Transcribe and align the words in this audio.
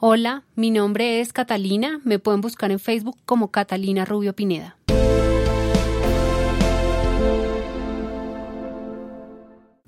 Hola, 0.00 0.42
mi 0.56 0.72
nombre 0.72 1.20
es 1.20 1.32
Catalina. 1.32 2.00
Me 2.04 2.18
pueden 2.18 2.40
buscar 2.40 2.72
en 2.72 2.80
Facebook 2.80 3.16
como 3.24 3.52
Catalina 3.52 4.04
Rubio 4.04 4.34
Pineda. 4.34 4.76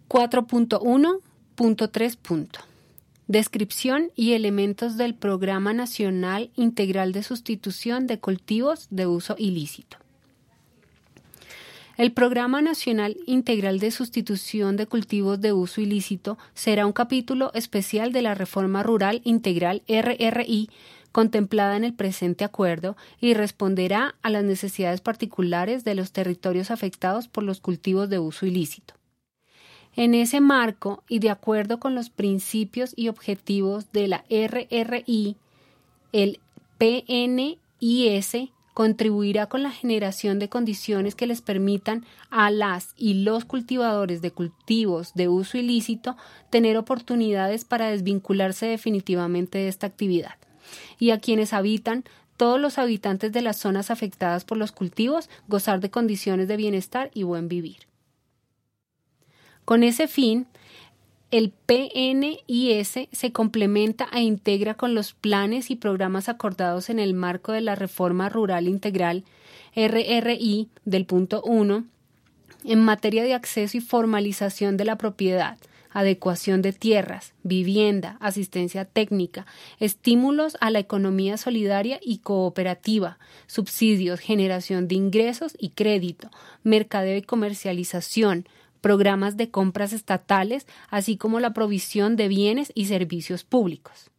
.1.3. 0.08 2.48
Descripción 3.26 4.12
y 4.14 4.34
elementos 4.34 4.96
del 4.96 5.16
Programa 5.16 5.72
Nacional 5.72 6.52
Integral 6.54 7.10
de 7.12 7.24
Sustitución 7.24 8.06
de 8.06 8.20
Cultivos 8.20 8.86
de 8.90 9.08
Uso 9.08 9.34
Ilícito. 9.36 9.96
El 11.96 12.12
Programa 12.12 12.60
Nacional 12.60 13.16
Integral 13.24 13.78
de 13.78 13.90
Sustitución 13.90 14.76
de 14.76 14.86
Cultivos 14.86 15.40
de 15.40 15.54
Uso 15.54 15.80
Ilícito 15.80 16.36
será 16.52 16.84
un 16.84 16.92
capítulo 16.92 17.50
especial 17.54 18.12
de 18.12 18.20
la 18.20 18.34
Reforma 18.34 18.82
Rural 18.82 19.22
Integral 19.24 19.82
RRI 19.88 20.68
contemplada 21.10 21.74
en 21.74 21.84
el 21.84 21.94
presente 21.94 22.44
acuerdo 22.44 22.98
y 23.18 23.32
responderá 23.32 24.14
a 24.20 24.28
las 24.28 24.44
necesidades 24.44 25.00
particulares 25.00 25.84
de 25.84 25.94
los 25.94 26.12
territorios 26.12 26.70
afectados 26.70 27.28
por 27.28 27.44
los 27.44 27.60
cultivos 27.60 28.10
de 28.10 28.18
uso 28.18 28.44
ilícito. 28.44 28.92
En 29.94 30.14
ese 30.14 30.42
marco 30.42 31.02
y 31.08 31.20
de 31.20 31.30
acuerdo 31.30 31.80
con 31.80 31.94
los 31.94 32.10
principios 32.10 32.92
y 32.94 33.08
objetivos 33.08 33.90
de 33.92 34.08
la 34.08 34.26
RRI, 34.28 35.36
el 36.12 36.40
PNIS 36.76 38.50
contribuirá 38.76 39.46
con 39.46 39.62
la 39.62 39.70
generación 39.70 40.38
de 40.38 40.50
condiciones 40.50 41.14
que 41.14 41.26
les 41.26 41.40
permitan 41.40 42.04
a 42.28 42.50
las 42.50 42.92
y 42.94 43.24
los 43.24 43.46
cultivadores 43.46 44.20
de 44.20 44.32
cultivos 44.32 45.14
de 45.14 45.28
uso 45.28 45.56
ilícito 45.56 46.14
tener 46.50 46.76
oportunidades 46.76 47.64
para 47.64 47.88
desvincularse 47.88 48.66
definitivamente 48.66 49.56
de 49.56 49.68
esta 49.68 49.86
actividad, 49.86 50.34
y 50.98 51.08
a 51.08 51.20
quienes 51.20 51.54
habitan 51.54 52.04
todos 52.36 52.60
los 52.60 52.76
habitantes 52.76 53.32
de 53.32 53.40
las 53.40 53.56
zonas 53.56 53.90
afectadas 53.90 54.44
por 54.44 54.58
los 54.58 54.72
cultivos 54.72 55.30
gozar 55.48 55.80
de 55.80 55.90
condiciones 55.90 56.46
de 56.46 56.58
bienestar 56.58 57.10
y 57.14 57.22
buen 57.22 57.48
vivir. 57.48 57.78
Con 59.64 59.84
ese 59.84 60.06
fin, 60.06 60.48
el 61.30 61.50
PNIS 61.50 63.08
se 63.10 63.32
complementa 63.32 64.08
e 64.12 64.22
integra 64.22 64.74
con 64.74 64.94
los 64.94 65.12
planes 65.12 65.70
y 65.70 65.76
programas 65.76 66.28
acordados 66.28 66.88
en 66.88 66.98
el 66.98 67.14
marco 67.14 67.52
de 67.52 67.60
la 67.60 67.74
Reforma 67.74 68.28
Rural 68.28 68.68
Integral 68.68 69.24
RRI 69.74 70.68
del 70.84 71.04
punto 71.04 71.42
1 71.42 71.84
en 72.64 72.84
materia 72.84 73.24
de 73.24 73.34
acceso 73.34 73.76
y 73.76 73.80
formalización 73.80 74.76
de 74.76 74.84
la 74.84 74.96
propiedad, 74.96 75.58
adecuación 75.90 76.62
de 76.62 76.72
tierras, 76.72 77.32
vivienda, 77.42 78.16
asistencia 78.20 78.84
técnica, 78.84 79.46
estímulos 79.78 80.56
a 80.60 80.70
la 80.70 80.78
economía 80.78 81.36
solidaria 81.38 81.98
y 82.02 82.18
cooperativa, 82.18 83.18
subsidios, 83.46 84.20
generación 84.20 84.88
de 84.88 84.96
ingresos 84.96 85.56
y 85.58 85.70
crédito, 85.70 86.30
mercadeo 86.62 87.16
y 87.16 87.22
comercialización, 87.22 88.46
programas 88.86 89.36
de 89.36 89.50
compras 89.50 89.92
estatales, 89.92 90.64
así 90.90 91.16
como 91.16 91.40
la 91.40 91.52
provisión 91.52 92.14
de 92.14 92.28
bienes 92.28 92.70
y 92.72 92.84
servicios 92.84 93.42
públicos. 93.42 94.12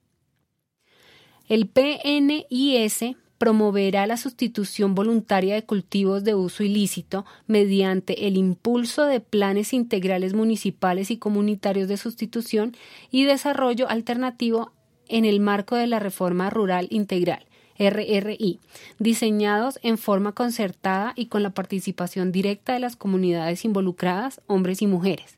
El 1.47 1.69
PNIS 1.69 3.15
promoverá 3.37 4.05
la 4.07 4.17
sustitución 4.17 4.93
voluntaria 4.93 5.55
de 5.55 5.63
cultivos 5.63 6.25
de 6.25 6.35
uso 6.35 6.63
ilícito 6.63 7.25
mediante 7.45 8.27
el 8.27 8.35
impulso 8.35 9.05
de 9.05 9.21
planes 9.21 9.71
integrales 9.71 10.33
municipales 10.33 11.11
y 11.11 11.17
comunitarios 11.17 11.87
de 11.87 11.95
sustitución 11.95 12.75
y 13.09 13.23
desarrollo 13.23 13.89
alternativo 13.89 14.73
en 15.07 15.23
el 15.23 15.39
marco 15.39 15.77
de 15.77 15.87
la 15.87 15.99
reforma 15.99 16.49
rural 16.49 16.87
integral, 16.89 17.45
RRI, 17.77 18.59
diseñados 18.99 19.79
en 19.83 19.97
forma 19.97 20.31
concertada 20.31 21.13
y 21.15 21.27
con 21.27 21.43
la 21.43 21.51
participación 21.51 22.31
directa 22.31 22.73
de 22.73 22.79
las 22.79 22.95
comunidades 22.95 23.65
involucradas, 23.65 24.41
hombres 24.47 24.81
y 24.81 24.87
mujeres. 24.87 25.37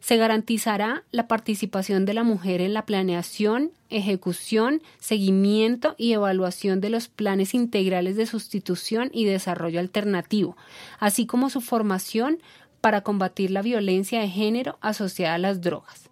Se 0.00 0.16
garantizará 0.16 1.04
la 1.10 1.28
participación 1.28 2.06
de 2.06 2.14
la 2.14 2.24
mujer 2.24 2.62
en 2.62 2.72
la 2.72 2.86
planeación, 2.86 3.70
ejecución, 3.90 4.82
seguimiento 4.98 5.94
y 5.98 6.12
evaluación 6.12 6.80
de 6.80 6.88
los 6.88 7.08
planes 7.08 7.54
integrales 7.54 8.16
de 8.16 8.24
sustitución 8.24 9.10
y 9.12 9.26
desarrollo 9.26 9.78
alternativo, 9.78 10.56
así 10.98 11.26
como 11.26 11.50
su 11.50 11.60
formación 11.60 12.38
para 12.80 13.02
combatir 13.02 13.50
la 13.50 13.60
violencia 13.60 14.20
de 14.20 14.28
género 14.28 14.78
asociada 14.80 15.34
a 15.34 15.38
las 15.38 15.60
drogas 15.60 16.09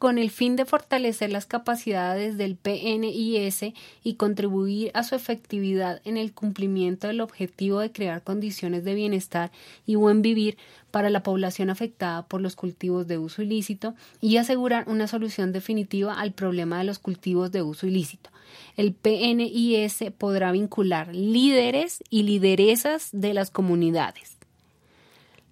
con 0.00 0.16
el 0.16 0.30
fin 0.30 0.56
de 0.56 0.64
fortalecer 0.64 1.30
las 1.30 1.44
capacidades 1.44 2.38
del 2.38 2.56
PNIS 2.56 3.74
y 4.02 4.14
contribuir 4.14 4.90
a 4.94 5.04
su 5.04 5.14
efectividad 5.14 6.00
en 6.06 6.16
el 6.16 6.32
cumplimiento 6.32 7.06
del 7.06 7.20
objetivo 7.20 7.80
de 7.80 7.92
crear 7.92 8.22
condiciones 8.22 8.82
de 8.82 8.94
bienestar 8.94 9.52
y 9.84 9.96
buen 9.96 10.22
vivir 10.22 10.56
para 10.90 11.10
la 11.10 11.22
población 11.22 11.68
afectada 11.68 12.22
por 12.22 12.40
los 12.40 12.56
cultivos 12.56 13.08
de 13.08 13.18
uso 13.18 13.42
ilícito 13.42 13.94
y 14.22 14.38
asegurar 14.38 14.88
una 14.88 15.06
solución 15.06 15.52
definitiva 15.52 16.14
al 16.14 16.32
problema 16.32 16.78
de 16.78 16.84
los 16.84 16.98
cultivos 16.98 17.52
de 17.52 17.60
uso 17.60 17.86
ilícito. 17.86 18.30
El 18.78 18.94
PNIS 18.94 20.12
podrá 20.16 20.50
vincular 20.50 21.14
líderes 21.14 22.02
y 22.08 22.22
lideresas 22.22 23.10
de 23.12 23.34
las 23.34 23.50
comunidades 23.50 24.39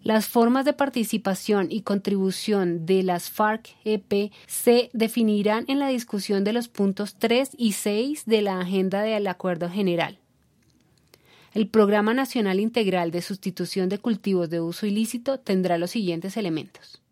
las 0.03 0.29
formas 0.29 0.65
de 0.65 0.73
participación 0.73 1.69
y 1.71 1.83
contribución 1.83 2.87
de 2.87 3.03
las 3.03 3.31
FARC-EP 3.31 4.33
se 4.47 4.91
definirán 4.93 5.65
en 5.69 5.79
la 5.79 5.89
discusión 5.89 6.45
de 6.45 6.53
los 6.53 6.69
puntos 6.69 7.17
3 7.19 7.51
y 7.59 7.73
6 7.73 8.25
de 8.27 8.43
la 8.43 8.61
agenda 8.61 9.03
del 9.03 9.27
Acuerdo 9.27 9.69
General. 9.69 10.19
El 11.53 11.67
Programa 11.67 12.15
Nacional 12.15 12.61
Integral 12.61 13.11
de 13.11 13.23
Sustitución 13.23 13.89
de 13.89 13.99
Cultivos 13.99 14.51
de 14.51 14.61
Uso 14.61 14.87
Ilícito 14.87 15.41
tendrá 15.41 15.79
los 15.79 15.91
siguientes 15.91 16.37
elementos. 16.37 17.03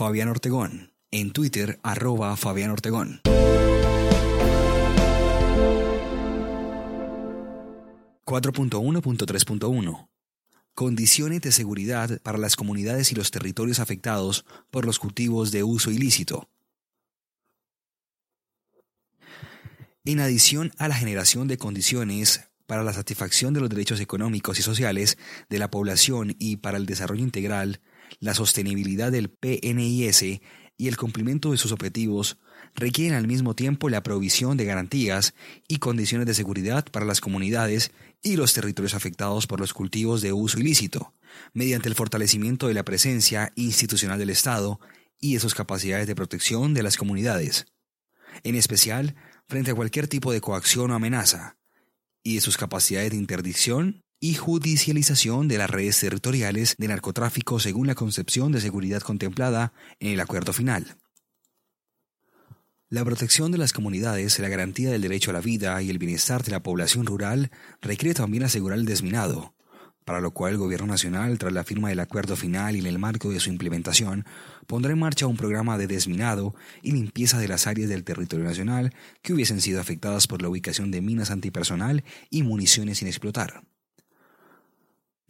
Fabián 0.00 0.28
Ortegón. 0.28 0.94
En 1.10 1.30
Twitter, 1.30 1.78
arroba 1.82 2.34
Fabián 2.38 2.70
Ortegón. 2.70 3.20
4.1.3.1 8.24 10.08
Condiciones 10.74 11.42
de 11.42 11.52
seguridad 11.52 12.18
para 12.22 12.38
las 12.38 12.56
comunidades 12.56 13.12
y 13.12 13.14
los 13.14 13.30
territorios 13.30 13.78
afectados 13.78 14.46
por 14.70 14.86
los 14.86 14.98
cultivos 14.98 15.52
de 15.52 15.64
uso 15.64 15.90
ilícito. 15.90 16.48
En 20.06 20.20
adición 20.20 20.72
a 20.78 20.88
la 20.88 20.94
generación 20.94 21.46
de 21.46 21.58
condiciones 21.58 22.48
para 22.64 22.84
la 22.84 22.94
satisfacción 22.94 23.52
de 23.52 23.60
los 23.60 23.68
derechos 23.68 24.00
económicos 24.00 24.58
y 24.58 24.62
sociales 24.62 25.18
de 25.50 25.58
la 25.58 25.70
población 25.70 26.36
y 26.38 26.56
para 26.56 26.78
el 26.78 26.86
desarrollo 26.86 27.22
integral, 27.22 27.82
la 28.18 28.34
sostenibilidad 28.34 29.12
del 29.12 29.30
PNIS 29.30 30.40
y 30.76 30.88
el 30.88 30.96
cumplimiento 30.96 31.52
de 31.52 31.58
sus 31.58 31.72
objetivos 31.72 32.38
requieren 32.74 33.16
al 33.16 33.26
mismo 33.26 33.54
tiempo 33.54 33.88
la 33.88 34.02
provisión 34.02 34.56
de 34.56 34.64
garantías 34.64 35.34
y 35.68 35.78
condiciones 35.78 36.26
de 36.26 36.34
seguridad 36.34 36.86
para 36.90 37.06
las 37.06 37.20
comunidades 37.20 37.92
y 38.22 38.36
los 38.36 38.52
territorios 38.52 38.94
afectados 38.94 39.46
por 39.46 39.60
los 39.60 39.72
cultivos 39.72 40.22
de 40.22 40.32
uso 40.32 40.58
ilícito, 40.58 41.14
mediante 41.52 41.88
el 41.88 41.94
fortalecimiento 41.94 42.68
de 42.68 42.74
la 42.74 42.84
presencia 42.84 43.52
institucional 43.56 44.18
del 44.18 44.30
Estado 44.30 44.80
y 45.18 45.34
de 45.34 45.40
sus 45.40 45.54
capacidades 45.54 46.06
de 46.06 46.14
protección 46.14 46.74
de 46.74 46.82
las 46.82 46.96
comunidades, 46.96 47.66
en 48.42 48.54
especial 48.54 49.14
frente 49.48 49.72
a 49.72 49.74
cualquier 49.74 50.08
tipo 50.08 50.32
de 50.32 50.40
coacción 50.40 50.90
o 50.90 50.94
amenaza, 50.94 51.56
y 52.22 52.36
de 52.36 52.40
sus 52.40 52.56
capacidades 52.56 53.10
de 53.10 53.16
interdicción 53.16 54.02
y 54.20 54.34
judicialización 54.34 55.48
de 55.48 55.56
las 55.58 55.70
redes 55.70 55.98
territoriales 55.98 56.76
de 56.78 56.88
narcotráfico 56.88 57.58
según 57.58 57.86
la 57.86 57.94
concepción 57.94 58.52
de 58.52 58.60
seguridad 58.60 59.00
contemplada 59.00 59.72
en 59.98 60.12
el 60.12 60.20
acuerdo 60.20 60.52
final. 60.52 60.98
La 62.90 63.04
protección 63.04 63.50
de 63.50 63.58
las 63.58 63.72
comunidades, 63.72 64.38
la 64.40 64.48
garantía 64.48 64.90
del 64.90 65.02
derecho 65.02 65.30
a 65.30 65.34
la 65.34 65.40
vida 65.40 65.80
y 65.80 65.90
el 65.90 65.98
bienestar 65.98 66.42
de 66.42 66.50
la 66.50 66.62
población 66.62 67.06
rural 67.06 67.50
requiere 67.80 68.14
también 68.14 68.42
asegurar 68.42 68.78
el 68.78 68.84
desminado, 68.84 69.54
para 70.04 70.20
lo 70.20 70.32
cual 70.32 70.52
el 70.52 70.58
Gobierno 70.58 70.88
Nacional, 70.88 71.38
tras 71.38 71.52
la 71.52 71.62
firma 71.62 71.88
del 71.88 72.00
acuerdo 72.00 72.34
final 72.34 72.74
y 72.74 72.80
en 72.80 72.86
el 72.86 72.98
marco 72.98 73.30
de 73.30 73.38
su 73.38 73.48
implementación, 73.48 74.26
pondrá 74.66 74.92
en 74.92 74.98
marcha 74.98 75.28
un 75.28 75.36
programa 75.36 75.78
de 75.78 75.86
desminado 75.86 76.54
y 76.82 76.90
limpieza 76.90 77.38
de 77.38 77.48
las 77.48 77.68
áreas 77.68 77.88
del 77.88 78.02
territorio 78.02 78.44
nacional 78.44 78.92
que 79.22 79.32
hubiesen 79.32 79.60
sido 79.60 79.80
afectadas 79.80 80.26
por 80.26 80.42
la 80.42 80.48
ubicación 80.48 80.90
de 80.90 81.00
minas 81.00 81.30
antipersonal 81.30 82.02
y 82.28 82.42
municiones 82.42 82.98
sin 82.98 83.06
explotar. 83.06 83.62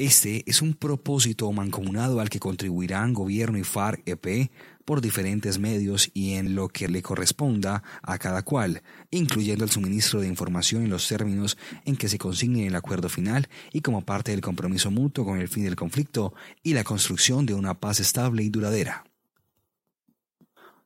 Este 0.00 0.44
es 0.46 0.62
un 0.62 0.72
propósito 0.72 1.52
mancomunado 1.52 2.20
al 2.20 2.30
que 2.30 2.40
contribuirán 2.40 3.12
gobierno 3.12 3.58
y 3.58 3.64
FARC-EP 3.64 4.50
por 4.86 5.02
diferentes 5.02 5.58
medios 5.58 6.10
y 6.14 6.32
en 6.36 6.54
lo 6.54 6.68
que 6.68 6.88
le 6.88 7.02
corresponda 7.02 7.82
a 8.00 8.16
cada 8.16 8.42
cual, 8.42 8.82
incluyendo 9.10 9.62
el 9.62 9.70
suministro 9.70 10.22
de 10.22 10.26
información 10.26 10.84
en 10.84 10.88
los 10.88 11.06
términos 11.06 11.58
en 11.84 11.96
que 11.96 12.08
se 12.08 12.16
consigne 12.16 12.66
el 12.66 12.76
acuerdo 12.76 13.10
final 13.10 13.50
y 13.74 13.82
como 13.82 14.00
parte 14.00 14.30
del 14.30 14.40
compromiso 14.40 14.90
mutuo 14.90 15.26
con 15.26 15.38
el 15.38 15.48
fin 15.48 15.64
del 15.64 15.76
conflicto 15.76 16.32
y 16.62 16.72
la 16.72 16.82
construcción 16.82 17.44
de 17.44 17.52
una 17.52 17.78
paz 17.78 18.00
estable 18.00 18.42
y 18.42 18.48
duradera. 18.48 19.04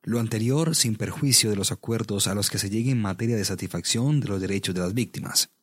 Lo 0.03 0.19
anterior 0.19 0.75
sin 0.75 0.97
perjuicio 0.97 1.51
de 1.51 1.57
los 1.57 1.71
acuerdos 1.71 2.27
a 2.27 2.35
los 2.35 2.51
que 2.51 2.59
se 2.59 2.69
llegue 2.69 2.91
en 2.91 3.01
materia 3.01 3.37
de 3.37 3.45
satisfacción 3.45 4.19
de 4.19 4.27
los 4.27 4.41
derechos 4.41 4.75
de 4.75 4.81
las 4.81 4.93
víctimas. 4.93 5.54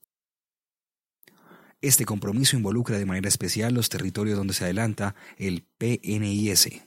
Este 1.81 2.05
compromiso 2.05 2.55
involucra 2.55 2.99
de 2.99 3.07
manera 3.07 3.27
especial 3.27 3.73
los 3.73 3.89
territorios 3.89 4.37
donde 4.37 4.53
se 4.53 4.65
adelanta 4.65 5.15
el 5.37 5.65
PNIS. 5.79 6.83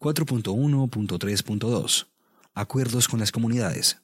4.1.3.2 0.00 2.06
Acuerdos 2.54 3.08
con 3.08 3.20
las 3.20 3.32
comunidades. 3.32 3.98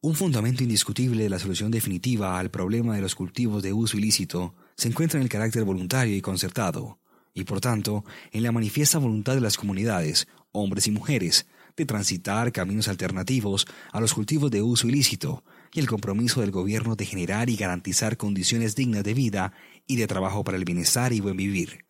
Un 0.00 0.14
fundamento 0.14 0.62
indiscutible 0.62 1.24
de 1.24 1.30
la 1.30 1.38
solución 1.38 1.70
definitiva 1.70 2.38
al 2.38 2.50
problema 2.50 2.94
de 2.94 3.02
los 3.02 3.14
cultivos 3.14 3.62
de 3.62 3.74
uso 3.74 3.98
ilícito 3.98 4.54
se 4.76 4.88
encuentra 4.88 5.18
en 5.18 5.24
el 5.24 5.28
carácter 5.28 5.64
voluntario 5.64 6.16
y 6.16 6.22
concertado, 6.22 7.00
y 7.34 7.44
por 7.44 7.60
tanto 7.60 8.04
en 8.30 8.44
la 8.44 8.52
manifiesta 8.52 8.98
voluntad 8.98 9.34
de 9.34 9.40
las 9.40 9.58
comunidades, 9.58 10.28
hombres 10.52 10.86
y 10.86 10.90
mujeres, 10.90 11.46
de 11.78 11.86
transitar 11.86 12.52
caminos 12.52 12.88
alternativos 12.88 13.66
a 13.92 14.00
los 14.00 14.12
cultivos 14.12 14.50
de 14.50 14.62
uso 14.62 14.88
ilícito 14.88 15.44
y 15.72 15.80
el 15.80 15.86
compromiso 15.86 16.40
del 16.40 16.50
gobierno 16.50 16.96
de 16.96 17.06
generar 17.06 17.48
y 17.48 17.56
garantizar 17.56 18.16
condiciones 18.16 18.74
dignas 18.74 19.04
de 19.04 19.14
vida 19.14 19.52
y 19.86 19.96
de 19.96 20.06
trabajo 20.06 20.44
para 20.44 20.58
el 20.58 20.64
bienestar 20.64 21.12
y 21.12 21.20
buen 21.20 21.36
vivir. 21.36 21.86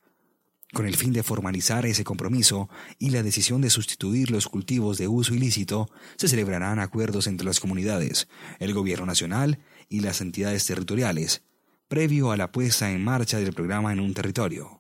Con 0.74 0.86
el 0.86 0.96
fin 0.96 1.14
de 1.14 1.22
formalizar 1.22 1.86
ese 1.86 2.04
compromiso 2.04 2.68
y 2.98 3.10
la 3.10 3.22
decisión 3.22 3.62
de 3.62 3.70
sustituir 3.70 4.30
los 4.30 4.46
cultivos 4.46 4.98
de 4.98 5.08
uso 5.08 5.34
ilícito, 5.34 5.88
se 6.16 6.28
celebrarán 6.28 6.78
acuerdos 6.78 7.26
entre 7.26 7.46
las 7.46 7.58
comunidades, 7.58 8.28
el 8.58 8.74
gobierno 8.74 9.06
nacional 9.06 9.58
y 9.88 10.00
las 10.00 10.20
entidades 10.20 10.66
territoriales, 10.66 11.42
previo 11.88 12.30
a 12.30 12.36
la 12.36 12.52
puesta 12.52 12.90
en 12.90 13.02
marcha 13.02 13.38
del 13.38 13.54
programa 13.54 13.94
en 13.94 14.00
un 14.00 14.12
territorio. 14.12 14.77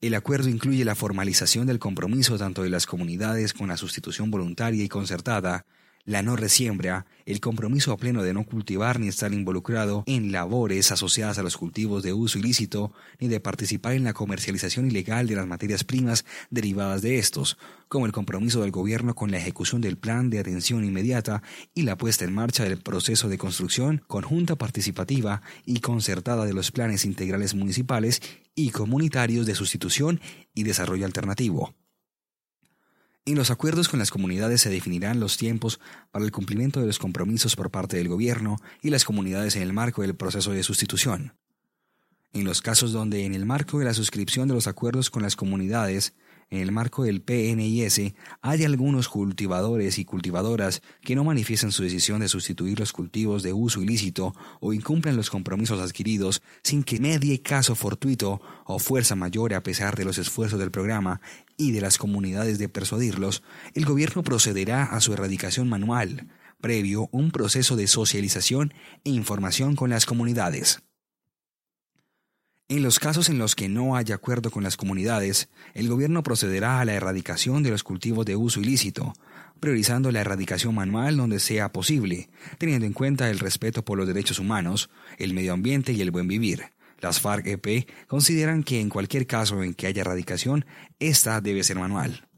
El 0.00 0.14
acuerdo 0.14 0.48
incluye 0.48 0.84
la 0.84 0.94
formalización 0.94 1.66
del 1.66 1.80
compromiso 1.80 2.38
tanto 2.38 2.62
de 2.62 2.70
las 2.70 2.86
comunidades 2.86 3.52
con 3.52 3.66
la 3.66 3.76
sustitución 3.76 4.30
voluntaria 4.30 4.84
y 4.84 4.88
concertada, 4.88 5.66
la 6.08 6.22
no 6.22 6.36
resiembra, 6.36 7.04
el 7.26 7.38
compromiso 7.38 7.92
a 7.92 7.98
pleno 7.98 8.22
de 8.22 8.32
no 8.32 8.46
cultivar 8.46 8.98
ni 8.98 9.08
estar 9.08 9.34
involucrado 9.34 10.04
en 10.06 10.32
labores 10.32 10.90
asociadas 10.90 11.38
a 11.38 11.42
los 11.42 11.58
cultivos 11.58 12.02
de 12.02 12.14
uso 12.14 12.38
ilícito, 12.38 12.94
ni 13.20 13.28
de 13.28 13.40
participar 13.40 13.92
en 13.92 14.04
la 14.04 14.14
comercialización 14.14 14.86
ilegal 14.86 15.26
de 15.26 15.36
las 15.36 15.46
materias 15.46 15.84
primas 15.84 16.24
derivadas 16.48 17.02
de 17.02 17.18
estos, 17.18 17.58
como 17.88 18.06
el 18.06 18.12
compromiso 18.12 18.62
del 18.62 18.70
gobierno 18.70 19.14
con 19.14 19.30
la 19.30 19.36
ejecución 19.36 19.82
del 19.82 19.98
plan 19.98 20.30
de 20.30 20.38
atención 20.38 20.82
inmediata 20.82 21.42
y 21.74 21.82
la 21.82 21.98
puesta 21.98 22.24
en 22.24 22.32
marcha 22.32 22.64
del 22.64 22.78
proceso 22.78 23.28
de 23.28 23.36
construcción 23.36 24.02
conjunta 24.06 24.56
participativa 24.56 25.42
y 25.66 25.80
concertada 25.80 26.46
de 26.46 26.54
los 26.54 26.70
planes 26.70 27.04
integrales 27.04 27.54
municipales 27.54 28.22
y 28.54 28.70
comunitarios 28.70 29.44
de 29.44 29.54
sustitución 29.54 30.22
y 30.54 30.62
desarrollo 30.62 31.04
alternativo. 31.04 31.74
En 33.28 33.34
los 33.34 33.50
acuerdos 33.50 33.90
con 33.90 33.98
las 33.98 34.10
comunidades 34.10 34.62
se 34.62 34.70
definirán 34.70 35.20
los 35.20 35.36
tiempos 35.36 35.80
para 36.10 36.24
el 36.24 36.32
cumplimiento 36.32 36.80
de 36.80 36.86
los 36.86 36.98
compromisos 36.98 37.56
por 37.56 37.70
parte 37.70 37.98
del 37.98 38.08
gobierno 38.08 38.56
y 38.80 38.88
las 38.88 39.04
comunidades 39.04 39.54
en 39.54 39.60
el 39.60 39.74
marco 39.74 40.00
del 40.00 40.14
proceso 40.14 40.52
de 40.52 40.62
sustitución. 40.62 41.34
En 42.32 42.44
los 42.44 42.62
casos 42.62 42.90
donde 42.90 43.26
en 43.26 43.34
el 43.34 43.44
marco 43.44 43.80
de 43.80 43.84
la 43.84 43.92
suscripción 43.92 44.48
de 44.48 44.54
los 44.54 44.66
acuerdos 44.66 45.10
con 45.10 45.22
las 45.22 45.36
comunidades 45.36 46.14
en 46.48 46.60
el 46.60 46.72
marco 46.72 47.04
del 47.04 47.20
PNIS 47.20 48.14
hay 48.40 48.64
algunos 48.64 49.10
cultivadores 49.10 49.98
y 49.98 50.06
cultivadoras 50.06 50.80
que 51.02 51.14
no 51.14 51.22
manifiestan 51.22 51.72
su 51.72 51.82
decisión 51.82 52.20
de 52.20 52.28
sustituir 52.28 52.80
los 52.80 52.92
cultivos 52.92 53.42
de 53.42 53.52
uso 53.52 53.82
ilícito 53.82 54.34
o 54.60 54.72
incumplen 54.72 55.16
los 55.16 55.28
compromisos 55.28 55.80
adquiridos 55.80 56.40
sin 56.62 56.82
que 56.82 56.98
medie 56.98 57.42
caso 57.42 57.74
fortuito 57.74 58.40
o 58.64 58.78
fuerza 58.78 59.14
mayor 59.14 59.52
a 59.52 59.62
pesar 59.62 59.96
de 59.96 60.06
los 60.06 60.16
esfuerzos 60.16 60.58
del 60.58 60.70
programa 60.70 61.20
y 61.58 61.72
de 61.72 61.82
las 61.82 61.98
comunidades 61.98 62.58
de 62.58 62.70
persuadirlos, 62.70 63.42
el 63.74 63.84
gobierno 63.84 64.22
procederá 64.22 64.84
a 64.84 65.00
su 65.00 65.12
erradicación 65.12 65.68
manual, 65.68 66.28
previo 66.60 67.10
un 67.12 67.30
proceso 67.30 67.76
de 67.76 67.86
socialización 67.86 68.72
e 69.04 69.10
información 69.10 69.76
con 69.76 69.90
las 69.90 70.06
comunidades. 70.06 70.80
En 72.70 72.82
los 72.82 72.98
casos 72.98 73.28
en 73.28 73.38
los 73.38 73.56
que 73.56 73.68
no 73.68 73.96
haya 73.96 74.14
acuerdo 74.14 74.50
con 74.50 74.62
las 74.62 74.76
comunidades, 74.76 75.48
el 75.74 75.88
gobierno 75.88 76.22
procederá 76.22 76.80
a 76.80 76.84
la 76.84 76.92
erradicación 76.92 77.62
de 77.62 77.70
los 77.70 77.82
cultivos 77.82 78.26
de 78.26 78.36
uso 78.36 78.60
ilícito, 78.60 79.14
priorizando 79.58 80.12
la 80.12 80.20
erradicación 80.20 80.74
manual 80.74 81.16
donde 81.16 81.40
sea 81.40 81.72
posible, 81.72 82.28
teniendo 82.58 82.86
en 82.86 82.92
cuenta 82.92 83.30
el 83.30 83.38
respeto 83.38 83.84
por 83.84 83.98
los 83.98 84.06
derechos 84.06 84.38
humanos, 84.38 84.90
el 85.16 85.32
medio 85.32 85.54
ambiente 85.54 85.92
y 85.92 86.02
el 86.02 86.10
buen 86.10 86.28
vivir. 86.28 86.66
Las 87.00 87.20
FARC-EP 87.20 87.88
consideran 88.06 88.64
que 88.64 88.80
en 88.80 88.88
cualquier 88.88 89.26
caso 89.26 89.62
en 89.62 89.74
que 89.74 89.86
haya 89.86 90.02
erradicación, 90.02 90.66
esta 90.98 91.40
debe 91.40 91.62
ser 91.62 91.78
manual. 91.78 92.28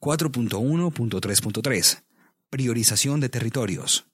4.1.3.3 0.00 2.02
Priorización 2.48 3.20
de 3.20 3.28
territorios. 3.28 4.06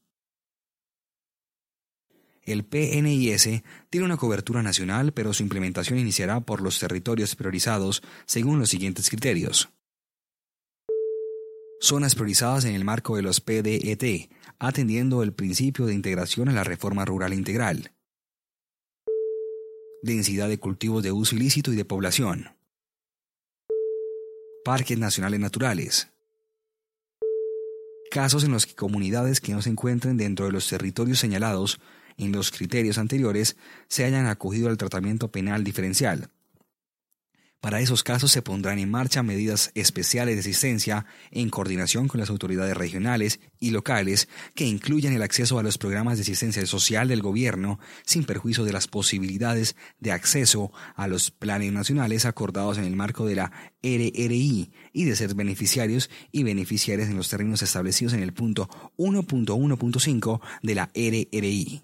El 2.43 2.65
PNIS 2.65 3.63
tiene 3.91 4.07
una 4.07 4.17
cobertura 4.17 4.63
nacional, 4.63 5.13
pero 5.13 5.33
su 5.33 5.43
implementación 5.43 5.99
iniciará 5.99 6.41
por 6.41 6.61
los 6.61 6.79
territorios 6.79 7.35
priorizados 7.35 8.03
según 8.25 8.61
los 8.61 8.69
siguientes 8.69 9.11
criterios. 9.11 9.69
Zonas 11.81 12.15
priorizadas 12.15 12.65
en 12.65 12.75
el 12.75 12.85
marco 12.85 13.17
de 13.17 13.23
los 13.23 13.41
PDET, 13.41 14.31
atendiendo 14.59 15.23
el 15.23 15.33
principio 15.33 15.87
de 15.87 15.95
integración 15.95 16.49
a 16.49 16.53
la 16.53 16.65
reforma 16.65 17.05
rural 17.05 17.35
integral. 17.35 17.93
Densidad 20.03 20.49
de 20.49 20.59
cultivos 20.59 21.03
de 21.03 21.13
uso 21.13 21.37
ilícito 21.37 21.73
y 21.73 21.77
de 21.77 21.85
población. 21.85 22.51
Parques 24.65 24.99
nacionales 24.99 25.41
naturales. 25.41 26.09
Casos 28.11 28.45
en 28.45 28.53
los 28.53 28.67
que 28.67 28.75
comunidades 28.75 29.41
que 29.41 29.53
no 29.53 29.63
se 29.63 29.71
encuentren 29.71 30.17
dentro 30.17 30.47
de 30.47 30.53
los 30.53 30.69
territorios 30.69 31.19
señalados 31.19 31.81
en 32.17 32.33
los 32.33 32.51
criterios 32.51 32.99
anteriores 32.99 33.57
se 33.89 34.05
hayan 34.05 34.27
acogido 34.27 34.69
al 34.69 34.79
tratamiento 34.79 35.31
penal 35.31 35.65
diferencial. 35.65 36.31
Para 37.67 37.81
esos 37.81 38.05
casos 38.05 38.31
se 38.31 38.43
pondrán 38.43 38.79
en 38.79 38.89
marcha 38.89 39.25
medidas 39.25 39.73
especiales 39.75 40.37
de 40.37 40.41
asistencia 40.41 41.05
en 41.33 41.51
coordinación 41.51 42.07
con 42.07 42.21
las 42.21 42.31
autoridades 42.31 42.77
regionales 42.77 43.41
y 43.59 43.71
locales 43.71 44.29
que 44.55 44.67
incluyan 44.67 45.15
el 45.15 45.23
acceso 45.23 45.59
a 45.59 45.65
los 45.65 45.77
programas 45.77 46.17
de 46.17 46.23
asistencia 46.23 46.65
social 46.65 47.09
del 47.09 47.23
gobierno 47.23 47.81
sin 48.05 48.23
perjuicio 48.23 48.63
de 48.63 48.73
las 48.73 48.87
posibilidades 48.87 49.75
de 49.99 50.13
acceso 50.13 50.71
a 50.95 51.09
los 51.09 51.33
planes 51.33 51.73
nacionales 51.73 52.25
acordados 52.25 52.79
en 52.79 52.85
el 52.85 52.95
marco 52.95 53.27
de 53.27 53.35
la 53.35 53.51
RRI 53.83 54.71
y 54.93 55.05
de 55.05 55.17
ser 55.17 55.35
beneficiarios 55.35 56.09
y 56.31 56.45
beneficiarias 56.45 57.09
en 57.09 57.17
los 57.17 57.29
términos 57.29 57.63
establecidos 57.63 58.13
en 58.13 58.23
el 58.23 58.33
punto 58.33 58.69
1.1.5 58.97 60.41
de 60.63 60.75
la 60.77 60.89
RRI. 60.95 61.83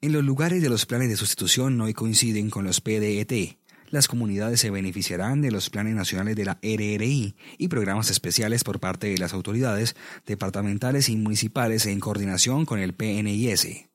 En 0.00 0.12
los 0.12 0.24
lugares 0.24 0.62
de 0.62 0.70
los 0.70 0.86
planes 0.86 1.10
de 1.10 1.16
sustitución 1.16 1.76
no 1.76 1.92
coinciden 1.92 2.48
con 2.48 2.64
los 2.64 2.80
PDET. 2.80 3.58
Las 3.94 4.08
comunidades 4.08 4.58
se 4.58 4.70
beneficiarán 4.70 5.40
de 5.40 5.52
los 5.52 5.70
planes 5.70 5.94
nacionales 5.94 6.34
de 6.34 6.44
la 6.44 6.58
RRI 6.64 7.36
y 7.58 7.68
programas 7.68 8.10
especiales 8.10 8.64
por 8.64 8.80
parte 8.80 9.06
de 9.06 9.18
las 9.18 9.32
autoridades 9.32 9.94
departamentales 10.26 11.08
y 11.08 11.16
municipales 11.16 11.86
en 11.86 12.00
coordinación 12.00 12.66
con 12.66 12.80
el 12.80 12.94
PNIS. 12.94 13.86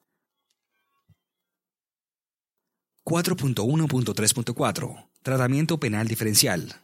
4.1.3.4 3.03 5.09
Tratamiento 5.21 5.81
penal 5.81 6.07
diferencial. 6.07 6.77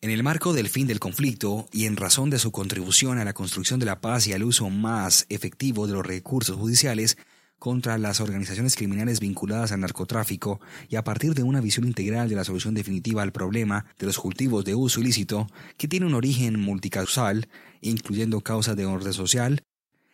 En 0.00 0.08
el 0.08 0.22
marco 0.22 0.54
del 0.54 0.70
fin 0.70 0.86
del 0.86 0.98
conflicto 0.98 1.68
y 1.72 1.84
en 1.84 1.98
razón 1.98 2.30
de 2.30 2.38
su 2.38 2.52
contribución 2.52 3.18
a 3.18 3.26
la 3.26 3.34
construcción 3.34 3.78
de 3.80 3.84
la 3.84 4.00
paz 4.00 4.26
y 4.26 4.32
al 4.32 4.44
uso 4.44 4.70
más 4.70 5.26
efectivo 5.28 5.86
de 5.86 5.92
los 5.92 6.06
recursos 6.06 6.56
judiciales, 6.56 7.18
contra 7.66 7.98
las 7.98 8.20
organizaciones 8.20 8.76
criminales 8.76 9.18
vinculadas 9.18 9.72
al 9.72 9.80
narcotráfico 9.80 10.60
y 10.88 10.94
a 10.94 11.02
partir 11.02 11.34
de 11.34 11.42
una 11.42 11.60
visión 11.60 11.84
integral 11.84 12.28
de 12.28 12.36
la 12.36 12.44
solución 12.44 12.74
definitiva 12.74 13.24
al 13.24 13.32
problema 13.32 13.86
de 13.98 14.06
los 14.06 14.20
cultivos 14.20 14.64
de 14.64 14.76
uso 14.76 15.00
ilícito, 15.00 15.48
que 15.76 15.88
tiene 15.88 16.06
un 16.06 16.14
origen 16.14 16.60
multicausal, 16.60 17.48
incluyendo 17.80 18.40
causas 18.40 18.76
de 18.76 18.86
orden 18.86 19.12
social, 19.12 19.64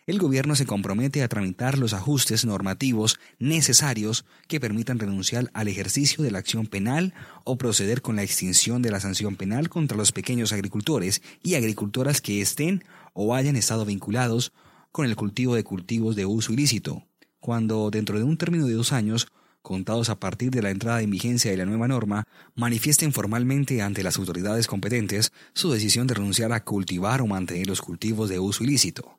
el 0.06 0.18
gobierno 0.18 0.56
se 0.56 0.64
compromete 0.64 1.23
a 1.23 1.28
tramitar 1.28 1.76
los 1.76 1.92
ajustes 1.92 2.47
normativos 2.47 3.21
necesarios 3.38 4.25
que 4.49 4.59
permitan 4.59 4.99
renunciar 4.99 5.50
al 5.52 5.68
ejercicio 5.68 6.25
de 6.25 6.30
la 6.30 6.38
acción 6.38 6.66
penal 6.66 7.12
o 7.44 7.59
proceder 7.59 8.00
con 8.00 8.16
la 8.16 8.23
extinción 8.23 8.80
de 8.80 8.92
la 8.92 9.00
sanción 9.00 9.37
penal 9.37 9.68
contra 9.68 9.99
los 9.99 10.12
pequeños 10.12 10.54
agricultores 10.54 11.21
y 11.42 11.56
agricultoras 11.56 12.23
que 12.23 12.40
estén 12.40 12.82
o 13.12 13.35
hayan 13.35 13.56
estado 13.56 13.85
vinculados 13.85 14.54
con 14.90 15.04
el 15.04 15.16
cultivo 15.16 15.54
de 15.54 15.64
cultivos 15.64 16.16
de 16.16 16.25
uso 16.25 16.54
ilícito, 16.54 17.06
cuando 17.42 17.90
dentro 17.90 18.18
de 18.18 18.25
un 18.25 18.37
término 18.37 18.68
de 18.68 18.75
dos 18.75 18.92
años, 18.92 19.26
contados 19.62 20.11
a 20.11 20.20
partir 20.20 20.52
de 20.52 20.62
la 20.62 20.70
entrada 20.70 21.02
en 21.02 21.11
vigencia 21.11 21.50
de 21.50 21.56
la 21.56 21.64
nueva 21.64 21.88
norma, 21.88 22.22
manifiesten 22.54 23.12
formalmente 23.12 23.82
ante 23.82 24.04
las 24.04 24.16
autoridades 24.16 24.68
competentes 24.68 25.32
su 25.52 25.72
decisión 25.72 26.06
de 26.06 26.14
renunciar 26.14 26.52
a 26.52 26.62
cultivar 26.62 27.20
o 27.20 27.26
mantener 27.26 27.66
los 27.66 27.80
cultivos 27.80 28.28
de 28.28 28.38
uso 28.38 28.62
ilícito. 28.62 29.18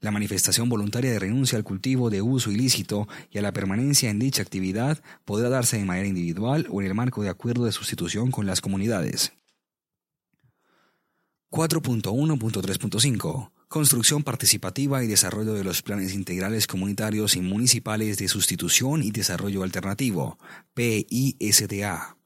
La 0.00 0.10
manifestación 0.10 0.68
voluntaria 0.68 1.10
de 1.10 1.18
renuncia 1.18 1.56
al 1.56 1.64
cultivo 1.64 2.10
de 2.10 2.20
uso 2.20 2.50
ilícito 2.50 3.08
y 3.30 3.38
a 3.38 3.42
la 3.42 3.52
permanencia 3.52 4.10
en 4.10 4.18
dicha 4.18 4.42
actividad 4.42 5.02
podrá 5.24 5.48
darse 5.48 5.78
de 5.78 5.86
manera 5.86 6.06
individual 6.06 6.66
o 6.70 6.82
en 6.82 6.86
el 6.86 6.94
marco 6.94 7.22
de 7.22 7.30
acuerdo 7.30 7.64
de 7.64 7.72
sustitución 7.72 8.30
con 8.30 8.44
las 8.44 8.60
comunidades. 8.60 9.32
4.1.3.5 11.50 13.52
Construcción 13.68 14.22
participativa 14.22 15.04
y 15.04 15.06
desarrollo 15.06 15.52
de 15.52 15.62
los 15.62 15.82
planes 15.82 16.14
integrales 16.14 16.66
comunitarios 16.66 17.36
y 17.36 17.42
municipales 17.42 18.16
de 18.16 18.28
sustitución 18.28 19.02
y 19.02 19.10
desarrollo 19.10 19.62
alternativo, 19.62 20.38
PISDA. 20.72 22.17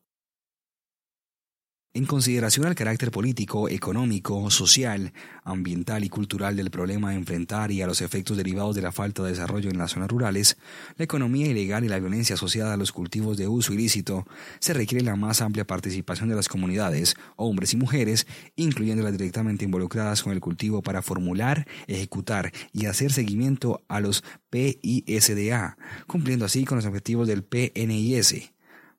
En 1.95 2.07
consideración 2.07 2.65
al 2.65 2.75
carácter 2.75 3.11
político, 3.11 3.69
económico, 3.69 4.51
social, 4.51 5.13
ambiental 5.45 6.05
y 6.05 6.09
cultural 6.09 6.57
del 6.57 6.71
problema 6.71 7.11
a 7.11 7.15
enfrentar 7.15 7.71
y 7.71 7.83
a 7.83 7.87
los 7.87 8.01
efectos 8.01 8.39
derivados 8.39 8.75
de 8.75 8.81
la 8.81 8.93
falta 8.93 9.23
de 9.23 9.29
desarrollo 9.29 9.69
en 9.69 9.77
las 9.77 9.91
zonas 9.91 10.09
rurales, 10.09 10.57
la 10.97 11.05
economía 11.05 11.49
ilegal 11.49 11.85
y 11.85 11.89
la 11.89 11.99
violencia 11.99 12.37
asociada 12.37 12.73
a 12.73 12.77
los 12.79 12.93
cultivos 12.93 13.37
de 13.37 13.47
uso 13.47 13.75
ilícito, 13.75 14.27
se 14.59 14.73
requiere 14.73 15.05
la 15.05 15.17
más 15.17 15.43
amplia 15.43 15.67
participación 15.67 16.31
de 16.31 16.35
las 16.35 16.49
comunidades, 16.49 17.15
hombres 17.37 17.75
y 17.75 17.77
mujeres, 17.77 18.27
incluyendo 18.57 19.03
las 19.03 19.13
directamente 19.13 19.67
involucradas 19.67 20.23
con 20.23 20.33
el 20.33 20.41
cultivo 20.41 20.81
para 20.81 21.03
formular, 21.03 21.67
ejecutar 21.89 22.53
y 22.73 22.87
hacer 22.87 23.13
seguimiento 23.13 23.83
a 23.89 24.01
los 24.01 24.25
PISDA, 24.49 25.77
cumpliendo 26.07 26.47
así 26.47 26.65
con 26.65 26.77
los 26.77 26.87
objetivos 26.87 27.29
del 27.29 27.45
PNIS 27.45 28.51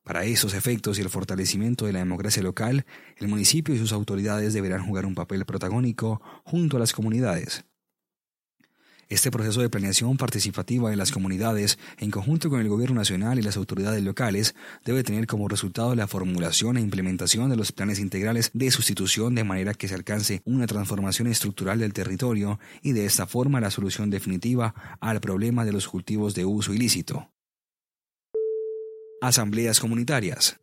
para 0.03 0.25
esos 0.25 0.53
efectos 0.53 0.97
y 0.97 1.01
el 1.01 1.09
fortalecimiento 1.09 1.85
de 1.85 1.93
la 1.93 1.99
democracia 1.99 2.43
local, 2.43 2.85
el 3.17 3.27
municipio 3.27 3.73
y 3.73 3.77
sus 3.77 3.93
autoridades 3.93 4.53
deberán 4.53 4.85
jugar 4.85 5.05
un 5.05 5.15
papel 5.15 5.45
protagónico 5.45 6.21
junto 6.43 6.77
a 6.77 6.79
las 6.79 6.93
comunidades. 6.93 7.65
Este 9.09 9.29
proceso 9.31 9.61
de 9.61 9.69
planeación 9.69 10.17
participativa 10.17 10.91
en 10.91 10.97
las 10.97 11.11
comunidades, 11.11 11.77
en 11.99 12.09
conjunto 12.09 12.49
con 12.49 12.61
el 12.61 12.69
Gobierno 12.69 12.95
Nacional 12.95 13.37
y 13.37 13.41
las 13.43 13.57
autoridades 13.57 14.03
locales, 14.03 14.55
debe 14.85 15.03
tener 15.03 15.27
como 15.27 15.47
resultado 15.47 15.93
la 15.93 16.07
formulación 16.07 16.77
e 16.77 16.81
implementación 16.81 17.49
de 17.49 17.55
los 17.55 17.71
planes 17.71 17.99
integrales 17.99 18.49
de 18.53 18.71
sustitución 18.71 19.35
de 19.35 19.43
manera 19.43 19.73
que 19.73 19.87
se 19.87 19.95
alcance 19.95 20.41
una 20.45 20.67
transformación 20.67 21.27
estructural 21.27 21.79
del 21.79 21.93
territorio 21.93 22.59
y 22.81 22.93
de 22.93 23.05
esta 23.05 23.27
forma 23.27 23.61
la 23.61 23.71
solución 23.71 24.09
definitiva 24.09 24.73
al 24.99 25.19
problema 25.19 25.63
de 25.63 25.73
los 25.73 25.87
cultivos 25.87 26.33
de 26.33 26.45
uso 26.45 26.73
ilícito. 26.73 27.32
Asambleas 29.25 29.79
comunitarias. 29.79 30.59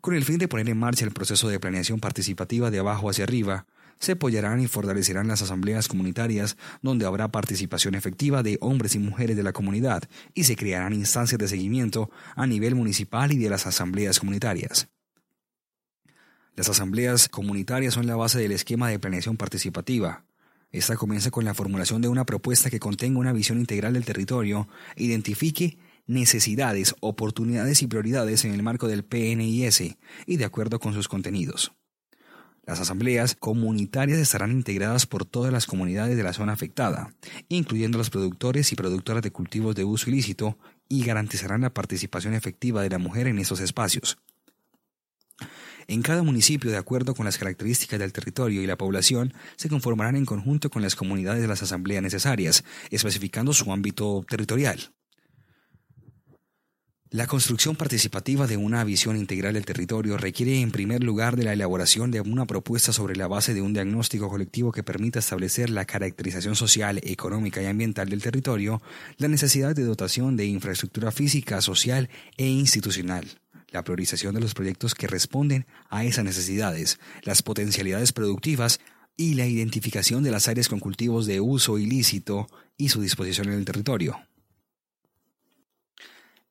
Con 0.00 0.14
el 0.14 0.24
fin 0.24 0.38
de 0.38 0.48
poner 0.48 0.70
en 0.70 0.78
marcha 0.78 1.04
el 1.04 1.10
proceso 1.10 1.50
de 1.50 1.60
planeación 1.60 2.00
participativa 2.00 2.70
de 2.70 2.78
abajo 2.78 3.10
hacia 3.10 3.24
arriba, 3.24 3.66
se 3.98 4.12
apoyarán 4.12 4.62
y 4.62 4.68
fortalecerán 4.68 5.28
las 5.28 5.42
asambleas 5.42 5.86
comunitarias 5.86 6.56
donde 6.80 7.04
habrá 7.04 7.28
participación 7.28 7.94
efectiva 7.94 8.42
de 8.42 8.56
hombres 8.62 8.94
y 8.94 8.98
mujeres 8.98 9.36
de 9.36 9.42
la 9.42 9.52
comunidad 9.52 10.04
y 10.32 10.44
se 10.44 10.56
crearán 10.56 10.94
instancias 10.94 11.38
de 11.38 11.46
seguimiento 11.46 12.10
a 12.36 12.46
nivel 12.46 12.74
municipal 12.74 13.32
y 13.32 13.36
de 13.36 13.50
las 13.50 13.66
asambleas 13.66 14.18
comunitarias. 14.18 14.88
Las 16.56 16.70
asambleas 16.70 17.28
comunitarias 17.28 17.92
son 17.92 18.06
la 18.06 18.16
base 18.16 18.38
del 18.38 18.52
esquema 18.52 18.88
de 18.88 18.98
planeación 18.98 19.36
participativa. 19.36 20.24
Esta 20.70 20.96
comienza 20.96 21.30
con 21.30 21.44
la 21.44 21.52
formulación 21.52 22.00
de 22.00 22.08
una 22.08 22.24
propuesta 22.24 22.70
que 22.70 22.80
contenga 22.80 23.20
una 23.20 23.34
visión 23.34 23.58
integral 23.58 23.92
del 23.92 24.06
territorio 24.06 24.68
identifique 24.96 25.76
necesidades, 26.08 26.96
oportunidades 26.98 27.82
y 27.82 27.86
prioridades 27.86 28.44
en 28.44 28.52
el 28.52 28.64
marco 28.64 28.88
del 28.88 29.04
PNIS 29.04 29.96
y 30.26 30.36
de 30.36 30.44
acuerdo 30.44 30.80
con 30.80 30.94
sus 30.94 31.06
contenidos. 31.06 31.72
Las 32.66 32.80
asambleas 32.80 33.34
comunitarias 33.34 34.18
estarán 34.18 34.50
integradas 34.52 35.06
por 35.06 35.24
todas 35.24 35.52
las 35.52 35.64
comunidades 35.64 36.16
de 36.16 36.22
la 36.22 36.34
zona 36.34 36.52
afectada, 36.52 37.14
incluyendo 37.48 37.96
los 37.96 38.10
productores 38.10 38.72
y 38.72 38.76
productoras 38.76 39.22
de 39.22 39.30
cultivos 39.30 39.74
de 39.74 39.84
uso 39.84 40.10
ilícito, 40.10 40.58
y 40.86 41.04
garantizarán 41.04 41.62
la 41.62 41.72
participación 41.72 42.34
efectiva 42.34 42.82
de 42.82 42.90
la 42.90 42.98
mujer 42.98 43.26
en 43.26 43.38
esos 43.38 43.60
espacios. 43.60 44.18
En 45.86 46.02
cada 46.02 46.22
municipio, 46.22 46.70
de 46.70 46.76
acuerdo 46.76 47.14
con 47.14 47.24
las 47.24 47.38
características 47.38 47.98
del 47.98 48.12
territorio 48.12 48.60
y 48.60 48.66
la 48.66 48.76
población, 48.76 49.32
se 49.56 49.70
conformarán 49.70 50.16
en 50.16 50.26
conjunto 50.26 50.68
con 50.68 50.82
las 50.82 50.94
comunidades 50.94 51.40
de 51.40 51.48
las 51.48 51.62
asambleas 51.62 52.02
necesarias, 52.02 52.64
especificando 52.90 53.54
su 53.54 53.72
ámbito 53.72 54.22
territorial. 54.28 54.92
La 57.10 57.26
construcción 57.26 57.74
participativa 57.74 58.46
de 58.46 58.58
una 58.58 58.84
visión 58.84 59.16
integral 59.16 59.54
del 59.54 59.64
territorio 59.64 60.18
requiere 60.18 60.60
en 60.60 60.70
primer 60.70 61.02
lugar 61.02 61.36
de 61.36 61.44
la 61.44 61.54
elaboración 61.54 62.10
de 62.10 62.20
una 62.20 62.44
propuesta 62.44 62.92
sobre 62.92 63.16
la 63.16 63.26
base 63.26 63.54
de 63.54 63.62
un 63.62 63.72
diagnóstico 63.72 64.28
colectivo 64.28 64.72
que 64.72 64.82
permita 64.82 65.18
establecer 65.18 65.70
la 65.70 65.86
caracterización 65.86 66.54
social, 66.54 67.00
económica 67.02 67.62
y 67.62 67.66
ambiental 67.66 68.10
del 68.10 68.20
territorio, 68.20 68.82
la 69.16 69.28
necesidad 69.28 69.74
de 69.74 69.84
dotación 69.84 70.36
de 70.36 70.44
infraestructura 70.44 71.10
física, 71.10 71.62
social 71.62 72.10
e 72.36 72.46
institucional, 72.46 73.26
la 73.70 73.84
priorización 73.84 74.34
de 74.34 74.42
los 74.42 74.52
proyectos 74.52 74.94
que 74.94 75.06
responden 75.06 75.66
a 75.88 76.04
esas 76.04 76.26
necesidades, 76.26 77.00
las 77.22 77.42
potencialidades 77.42 78.12
productivas 78.12 78.80
y 79.16 79.32
la 79.32 79.46
identificación 79.46 80.22
de 80.24 80.30
las 80.30 80.46
áreas 80.46 80.68
con 80.68 80.78
cultivos 80.78 81.24
de 81.24 81.40
uso 81.40 81.78
ilícito 81.78 82.48
y 82.76 82.90
su 82.90 83.00
disposición 83.00 83.48
en 83.48 83.54
el 83.54 83.64
territorio. 83.64 84.27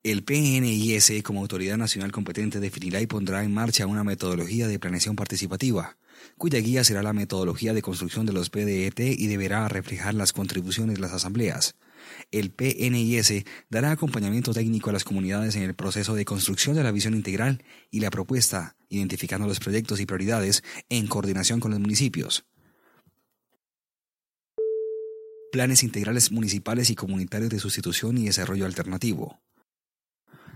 El 0.08 0.24
PNIS, 0.24 1.22
como 1.22 1.42
autoridad 1.42 1.76
nacional 1.76 2.14
competente, 2.14 2.62
definirá 2.62 3.02
y 3.02 3.08
pondrá 3.08 3.44
en 3.44 3.54
marcha 3.54 3.88
una 3.88 4.06
metodología 4.06 4.70
de 4.70 4.80
planeación 4.80 5.18
participativa, 5.18 5.98
cuya 6.38 6.60
guía 6.60 6.86
será 6.86 7.04
la 7.04 7.12
metodología 7.12 7.74
de 7.74 7.82
construcción 7.82 8.26
de 8.26 8.32
los 8.32 8.50
PDET 8.50 8.98
y 9.02 9.28
deberá 9.28 9.68
reflejar 9.68 10.14
las 10.14 10.32
contribuciones 10.32 10.96
de 10.96 11.02
las 11.02 11.12
asambleas. 11.12 11.76
El 12.32 12.52
PNIS 12.52 13.44
dará 13.70 13.92
acompañamiento 13.92 14.54
técnico 14.54 14.92
a 14.92 14.94
las 14.94 15.04
comunidades 15.04 15.58
en 15.58 15.64
el 15.64 15.76
proceso 15.76 16.16
de 16.16 16.24
construcción 16.24 16.78
de 16.78 16.84
la 16.84 16.94
visión 16.94 17.14
integral 17.14 17.62
y 17.92 18.00
la 18.00 18.10
propuesta, 18.10 18.78
identificando 18.88 19.46
los 19.46 19.60
proyectos 19.60 20.00
y 20.00 20.06
prioridades 20.06 20.64
en 20.88 21.08
coordinación 21.08 21.60
con 21.60 21.72
los 21.72 21.82
municipios. 21.82 22.46
Planes 25.52 25.84
integrales 25.84 26.32
municipales 26.32 26.90
y 26.92 26.96
comunitarios 26.96 27.50
de 27.50 27.60
sustitución 27.60 28.18
y 28.18 28.28
desarrollo 28.28 28.66
alternativo. 28.66 29.42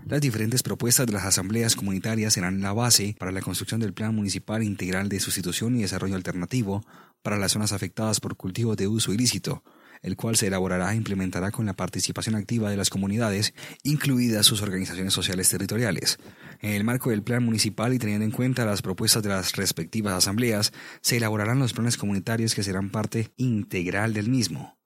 Las 0.06 0.20
diferentes 0.20 0.62
propuestas 0.62 1.06
de 1.06 1.12
las 1.12 1.24
asambleas 1.24 1.76
comunitarias 1.76 2.34
serán 2.34 2.60
la 2.60 2.72
base 2.72 3.14
para 3.18 3.30
la 3.30 3.40
construcción 3.40 3.80
del 3.80 3.94
Plan 3.94 4.14
Municipal 4.14 4.62
Integral 4.62 5.08
de 5.08 5.20
Sustitución 5.20 5.76
y 5.76 5.82
Desarrollo 5.82 6.16
Alternativo 6.16 6.84
para 7.22 7.38
las 7.38 7.52
zonas 7.52 7.72
afectadas 7.72 8.20
por 8.20 8.36
cultivos 8.36 8.76
de 8.76 8.88
uso 8.88 9.12
ilícito, 9.12 9.62
el 10.02 10.16
cual 10.16 10.36
se 10.36 10.48
elaborará 10.48 10.92
e 10.92 10.96
implementará 10.96 11.52
con 11.52 11.66
la 11.66 11.74
participación 11.74 12.34
activa 12.34 12.68
de 12.68 12.76
las 12.76 12.90
comunidades, 12.90 13.54
incluidas 13.84 14.44
sus 14.44 14.60
organizaciones 14.60 15.14
sociales 15.14 15.48
territoriales. 15.48 16.18
En 16.60 16.72
el 16.72 16.82
marco 16.82 17.10
del 17.10 17.22
plan 17.22 17.44
municipal 17.44 17.94
y 17.94 18.00
teniendo 18.00 18.24
en 18.24 18.32
cuenta 18.32 18.66
las 18.66 18.82
propuestas 18.82 19.22
de 19.22 19.28
las 19.28 19.52
respectivas 19.52 20.14
asambleas, 20.14 20.72
se 21.00 21.18
elaborarán 21.18 21.60
los 21.60 21.72
planes 21.72 21.96
comunitarios 21.96 22.56
que 22.56 22.64
serán 22.64 22.90
parte 22.90 23.32
integral 23.36 24.14
del 24.14 24.28
mismo. 24.28 24.76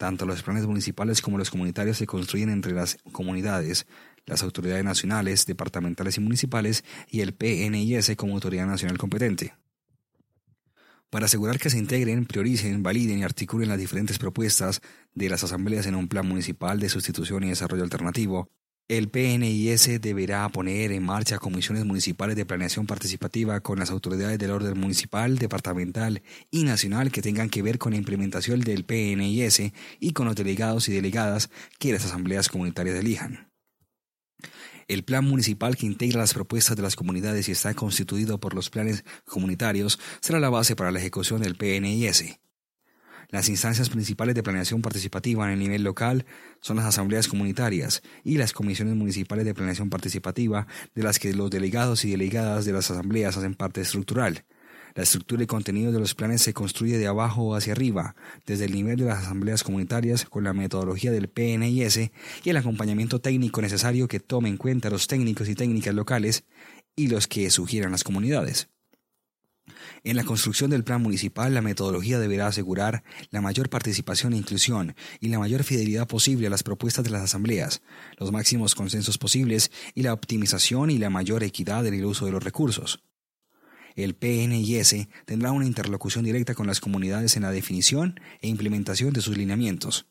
Tanto 0.00 0.24
los 0.24 0.42
planes 0.42 0.64
municipales 0.64 1.20
como 1.20 1.36
los 1.36 1.50
comunitarios 1.50 1.98
se 1.98 2.06
construyen 2.06 2.48
entre 2.48 2.72
las 2.72 2.96
comunidades, 3.12 3.86
las 4.30 4.42
autoridades 4.42 4.84
nacionales, 4.84 5.44
departamentales 5.44 6.16
y 6.16 6.20
municipales 6.20 6.84
y 7.08 7.20
el 7.20 7.34
PNIS 7.34 8.14
como 8.16 8.34
autoridad 8.34 8.66
nacional 8.66 8.96
competente. 8.96 9.54
Para 11.10 11.26
asegurar 11.26 11.58
que 11.58 11.70
se 11.70 11.78
integren, 11.78 12.24
prioricen, 12.24 12.84
validen 12.84 13.18
y 13.18 13.24
articulen 13.24 13.68
las 13.68 13.78
diferentes 13.78 14.18
propuestas 14.18 14.80
de 15.12 15.28
las 15.28 15.42
asambleas 15.42 15.86
en 15.86 15.96
un 15.96 16.06
plan 16.06 16.26
municipal 16.26 16.78
de 16.78 16.88
sustitución 16.88 17.42
y 17.42 17.48
desarrollo 17.48 17.82
alternativo, 17.82 18.48
el 18.86 19.08
PNIS 19.08 20.00
deberá 20.00 20.48
poner 20.48 20.92
en 20.92 21.04
marcha 21.04 21.38
comisiones 21.38 21.84
municipales 21.84 22.36
de 22.36 22.46
planeación 22.46 22.86
participativa 22.86 23.60
con 23.60 23.78
las 23.78 23.90
autoridades 23.90 24.38
del 24.38 24.50
orden 24.50 24.78
municipal, 24.78 25.38
departamental 25.38 26.22
y 26.50 26.64
nacional 26.64 27.10
que 27.10 27.22
tengan 27.22 27.50
que 27.50 27.62
ver 27.62 27.78
con 27.78 27.92
la 27.92 27.98
implementación 27.98 28.60
del 28.60 28.84
PNIS 28.84 29.72
y 29.98 30.12
con 30.12 30.26
los 30.26 30.36
delegados 30.36 30.88
y 30.88 30.92
delegadas 30.92 31.50
que 31.78 31.92
las 31.92 32.04
asambleas 32.04 32.48
comunitarias 32.48 32.96
elijan. 32.96 33.49
El 34.88 35.04
plan 35.04 35.24
municipal 35.24 35.76
que 35.76 35.86
integra 35.86 36.20
las 36.20 36.34
propuestas 36.34 36.76
de 36.76 36.82
las 36.82 36.96
comunidades 36.96 37.48
y 37.48 37.52
está 37.52 37.74
constituido 37.74 38.38
por 38.38 38.54
los 38.54 38.70
planes 38.70 39.04
comunitarios 39.24 39.98
será 40.20 40.40
la 40.40 40.50
base 40.50 40.76
para 40.76 40.90
la 40.90 40.98
ejecución 40.98 41.40
del 41.40 41.56
PNIS. 41.56 42.40
Las 43.30 43.48
instancias 43.48 43.90
principales 43.90 44.34
de 44.34 44.42
planeación 44.42 44.82
participativa 44.82 45.46
en 45.46 45.52
el 45.52 45.58
nivel 45.60 45.84
local 45.84 46.26
son 46.60 46.78
las 46.78 46.86
asambleas 46.86 47.28
comunitarias 47.28 48.02
y 48.24 48.38
las 48.38 48.52
comisiones 48.52 48.96
municipales 48.96 49.44
de 49.44 49.54
planeación 49.54 49.88
participativa 49.88 50.66
de 50.96 51.02
las 51.04 51.20
que 51.20 51.32
los 51.32 51.48
delegados 51.48 52.04
y 52.04 52.10
delegadas 52.10 52.64
de 52.64 52.72
las 52.72 52.90
asambleas 52.90 53.36
hacen 53.36 53.54
parte 53.54 53.82
estructural. 53.82 54.44
La 54.94 55.02
estructura 55.02 55.42
y 55.42 55.46
contenido 55.46 55.92
de 55.92 56.00
los 56.00 56.14
planes 56.14 56.42
se 56.42 56.52
construye 56.52 56.98
de 56.98 57.06
abajo 57.06 57.54
hacia 57.54 57.72
arriba, 57.72 58.16
desde 58.46 58.64
el 58.64 58.72
nivel 58.72 58.98
de 58.98 59.04
las 59.06 59.18
asambleas 59.24 59.62
comunitarias 59.62 60.24
con 60.24 60.44
la 60.44 60.52
metodología 60.52 61.12
del 61.12 61.28
PNIS 61.28 62.10
y 62.44 62.50
el 62.50 62.56
acompañamiento 62.56 63.20
técnico 63.20 63.62
necesario 63.62 64.08
que 64.08 64.20
tome 64.20 64.48
en 64.48 64.56
cuenta 64.56 64.90
los 64.90 65.06
técnicos 65.06 65.48
y 65.48 65.54
técnicas 65.54 65.94
locales 65.94 66.44
y 66.96 67.08
los 67.08 67.26
que 67.26 67.50
sugieran 67.50 67.92
las 67.92 68.04
comunidades. 68.04 68.68
En 70.02 70.16
la 70.16 70.24
construcción 70.24 70.70
del 70.70 70.84
plan 70.84 71.02
municipal, 71.02 71.54
la 71.54 71.62
metodología 71.62 72.18
deberá 72.18 72.46
asegurar 72.46 73.02
la 73.30 73.40
mayor 73.40 73.68
participación 73.68 74.32
e 74.32 74.38
inclusión 74.38 74.94
y 75.20 75.28
la 75.28 75.38
mayor 75.38 75.62
fidelidad 75.62 76.08
posible 76.08 76.46
a 76.46 76.50
las 76.50 76.62
propuestas 76.62 77.04
de 77.04 77.10
las 77.10 77.22
asambleas, 77.22 77.82
los 78.18 78.32
máximos 78.32 78.74
consensos 78.74 79.18
posibles 79.18 79.70
y 79.94 80.02
la 80.02 80.12
optimización 80.12 80.90
y 80.90 80.98
la 80.98 81.10
mayor 81.10 81.44
equidad 81.44 81.86
en 81.86 81.94
el 81.94 82.04
uso 82.04 82.26
de 82.26 82.32
los 82.32 82.42
recursos. 82.42 83.02
El 83.96 84.14
PNIS 84.14 85.08
tendrá 85.24 85.52
una 85.52 85.66
interlocución 85.66 86.24
directa 86.24 86.54
con 86.54 86.66
las 86.66 86.80
comunidades 86.80 87.36
en 87.36 87.42
la 87.42 87.50
definición 87.50 88.20
e 88.40 88.48
implementación 88.48 89.12
de 89.12 89.20
sus 89.20 89.36
lineamientos. 89.36 90.06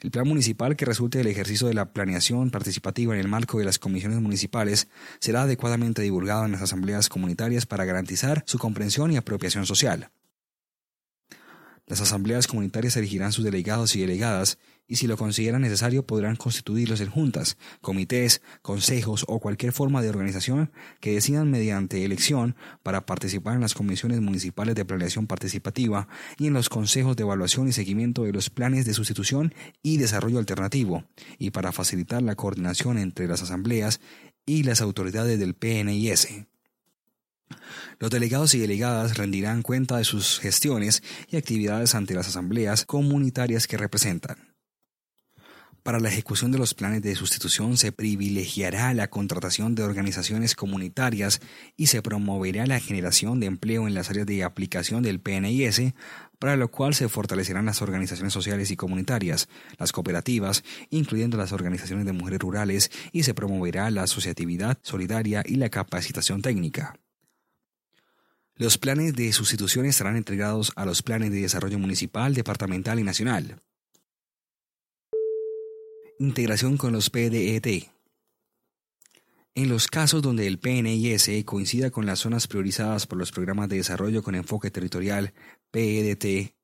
El 0.00 0.10
plan 0.10 0.28
municipal 0.28 0.76
que 0.76 0.84
resulte 0.84 1.18
del 1.18 1.26
ejercicio 1.26 1.66
de 1.66 1.74
la 1.74 1.92
planeación 1.92 2.50
participativa 2.50 3.14
en 3.14 3.20
el 3.20 3.28
marco 3.28 3.58
de 3.58 3.64
las 3.64 3.78
comisiones 3.78 4.20
municipales 4.20 4.88
será 5.18 5.42
adecuadamente 5.42 6.02
divulgado 6.02 6.44
en 6.44 6.52
las 6.52 6.62
asambleas 6.62 7.08
comunitarias 7.08 7.66
para 7.66 7.84
garantizar 7.84 8.44
su 8.46 8.58
comprensión 8.58 9.10
y 9.10 9.16
apropiación 9.16 9.66
social. 9.66 10.10
Las 11.88 12.02
asambleas 12.02 12.46
comunitarias 12.46 12.96
elegirán 12.98 13.32
sus 13.32 13.44
delegados 13.44 13.96
y 13.96 14.00
delegadas 14.00 14.58
y 14.86 14.96
si 14.96 15.06
lo 15.06 15.16
consideran 15.16 15.62
necesario 15.62 16.06
podrán 16.06 16.36
constituirlos 16.36 17.00
en 17.00 17.10
juntas, 17.10 17.56
comités, 17.80 18.42
consejos 18.60 19.24
o 19.26 19.40
cualquier 19.40 19.72
forma 19.72 20.02
de 20.02 20.10
organización 20.10 20.70
que 21.00 21.14
decidan 21.14 21.50
mediante 21.50 22.04
elección 22.04 22.56
para 22.82 23.06
participar 23.06 23.54
en 23.54 23.62
las 23.62 23.74
comisiones 23.74 24.20
municipales 24.20 24.74
de 24.74 24.84
planeación 24.84 25.26
participativa 25.26 26.08
y 26.38 26.46
en 26.46 26.52
los 26.52 26.68
consejos 26.68 27.16
de 27.16 27.22
evaluación 27.22 27.68
y 27.68 27.72
seguimiento 27.72 28.24
de 28.24 28.32
los 28.32 28.50
planes 28.50 28.84
de 28.84 28.94
sustitución 28.94 29.54
y 29.82 29.96
desarrollo 29.96 30.38
alternativo, 30.38 31.04
y 31.38 31.50
para 31.50 31.72
facilitar 31.72 32.22
la 32.22 32.34
coordinación 32.34 32.98
entre 32.98 33.28
las 33.28 33.42
asambleas 33.42 34.00
y 34.46 34.62
las 34.62 34.80
autoridades 34.80 35.38
del 35.38 35.54
PNIS. 35.54 36.28
Los 37.98 38.10
delegados 38.10 38.54
y 38.54 38.58
delegadas 38.58 39.16
rendirán 39.16 39.62
cuenta 39.62 39.96
de 39.96 40.04
sus 40.04 40.38
gestiones 40.38 41.02
y 41.28 41.36
actividades 41.36 41.94
ante 41.94 42.14
las 42.14 42.28
asambleas 42.28 42.84
comunitarias 42.84 43.66
que 43.66 43.76
representan. 43.76 44.48
Para 45.88 46.00
la 46.00 46.10
ejecución 46.10 46.52
de 46.52 46.58
los 46.58 46.74
planes 46.74 47.00
de 47.00 47.14
sustitución 47.14 47.78
se 47.78 47.92
privilegiará 47.92 48.92
la 48.92 49.08
contratación 49.08 49.74
de 49.74 49.84
organizaciones 49.84 50.54
comunitarias 50.54 51.40
y 51.78 51.86
se 51.86 52.02
promoverá 52.02 52.66
la 52.66 52.78
generación 52.78 53.40
de 53.40 53.46
empleo 53.46 53.86
en 53.86 53.94
las 53.94 54.10
áreas 54.10 54.26
de 54.26 54.44
aplicación 54.44 55.02
del 55.02 55.18
PNIS, 55.18 55.94
para 56.38 56.56
lo 56.56 56.70
cual 56.70 56.92
se 56.92 57.08
fortalecerán 57.08 57.64
las 57.64 57.80
organizaciones 57.80 58.34
sociales 58.34 58.70
y 58.70 58.76
comunitarias, 58.76 59.48
las 59.78 59.92
cooperativas, 59.92 60.62
incluyendo 60.90 61.38
las 61.38 61.52
organizaciones 61.52 62.04
de 62.04 62.12
mujeres 62.12 62.40
rurales, 62.40 62.90
y 63.12 63.22
se 63.22 63.32
promoverá 63.32 63.90
la 63.90 64.02
asociatividad 64.02 64.76
solidaria 64.82 65.42
y 65.46 65.54
la 65.54 65.70
capacitación 65.70 66.42
técnica. 66.42 66.98
Los 68.58 68.76
planes 68.76 69.14
de 69.14 69.32
sustitución 69.32 69.86
estarán 69.86 70.16
entregados 70.16 70.72
a 70.74 70.84
los 70.84 71.00
planes 71.00 71.30
de 71.30 71.42
desarrollo 71.42 71.78
municipal, 71.78 72.34
departamental 72.34 72.98
y 72.98 73.04
nacional. 73.04 73.62
Integración 76.18 76.76
con 76.76 76.92
los 76.92 77.08
PDET. 77.08 77.88
En 79.54 79.68
los 79.68 79.86
casos 79.86 80.22
donde 80.22 80.48
el 80.48 80.58
PNIS 80.58 81.44
coincida 81.44 81.90
con 81.90 82.04
las 82.04 82.18
zonas 82.18 82.48
priorizadas 82.48 83.06
por 83.06 83.16
los 83.16 83.30
programas 83.30 83.68
de 83.68 83.76
desarrollo 83.76 84.24
con 84.24 84.34
enfoque 84.34 84.72
territorial 84.72 85.32
PEDT 85.70 86.57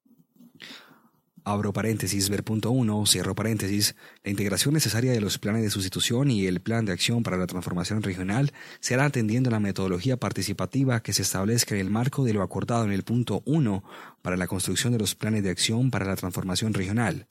abro 1.44 1.72
paréntesis, 1.72 2.30
ver 2.30 2.42
punto 2.42 2.70
1, 2.70 3.06
cierro 3.06 3.34
paréntesis, 3.34 3.94
la 4.22 4.30
integración 4.30 4.74
necesaria 4.74 5.12
de 5.12 5.20
los 5.20 5.38
planes 5.38 5.62
de 5.62 5.70
sustitución 5.70 6.30
y 6.30 6.46
el 6.46 6.60
plan 6.60 6.86
de 6.86 6.92
acción 6.92 7.22
para 7.22 7.36
la 7.36 7.46
transformación 7.46 8.02
regional 8.02 8.52
será 8.80 9.04
atendiendo 9.04 9.50
la 9.50 9.60
metodología 9.60 10.16
participativa 10.16 11.02
que 11.02 11.12
se 11.12 11.22
establezca 11.22 11.74
en 11.74 11.82
el 11.82 11.90
marco 11.90 12.24
de 12.24 12.32
lo 12.32 12.42
acordado 12.42 12.84
en 12.84 12.92
el 12.92 13.04
punto 13.04 13.42
1 13.44 13.84
para 14.22 14.36
la 14.36 14.46
construcción 14.46 14.92
de 14.92 14.98
los 14.98 15.14
planes 15.14 15.42
de 15.42 15.50
acción 15.50 15.90
para 15.90 16.06
la 16.06 16.16
transformación 16.16 16.72
regional. 16.72 17.28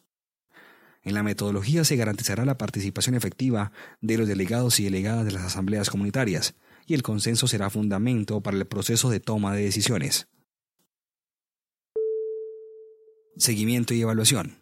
En 1.02 1.16
la 1.16 1.24
metodología 1.24 1.84
se 1.84 1.98
garantizará 1.98 2.46
la 2.46 2.58
participación 2.58 3.16
efectiva 3.16 3.72
de 4.00 4.18
los 4.18 4.28
delegados 4.28 4.80
y 4.80 4.86
delegadas 4.86 5.26
de 5.26 5.32
las 5.32 5.44
asambleas 5.44 5.90
comunitarias, 5.90 6.56
y 6.86 6.94
el 6.94 7.04
consenso 7.04 7.48
será 7.48 7.70
fundamento 7.70 8.42
para 8.42 8.58
el 8.58 8.66
proceso 8.66 9.10
de 9.10 9.20
toma 9.20 9.54
de 9.54 9.64
decisiones. 9.64 10.28
Seguimiento 13.38 13.96
y 13.96 14.02
evaluación. 14.02 14.60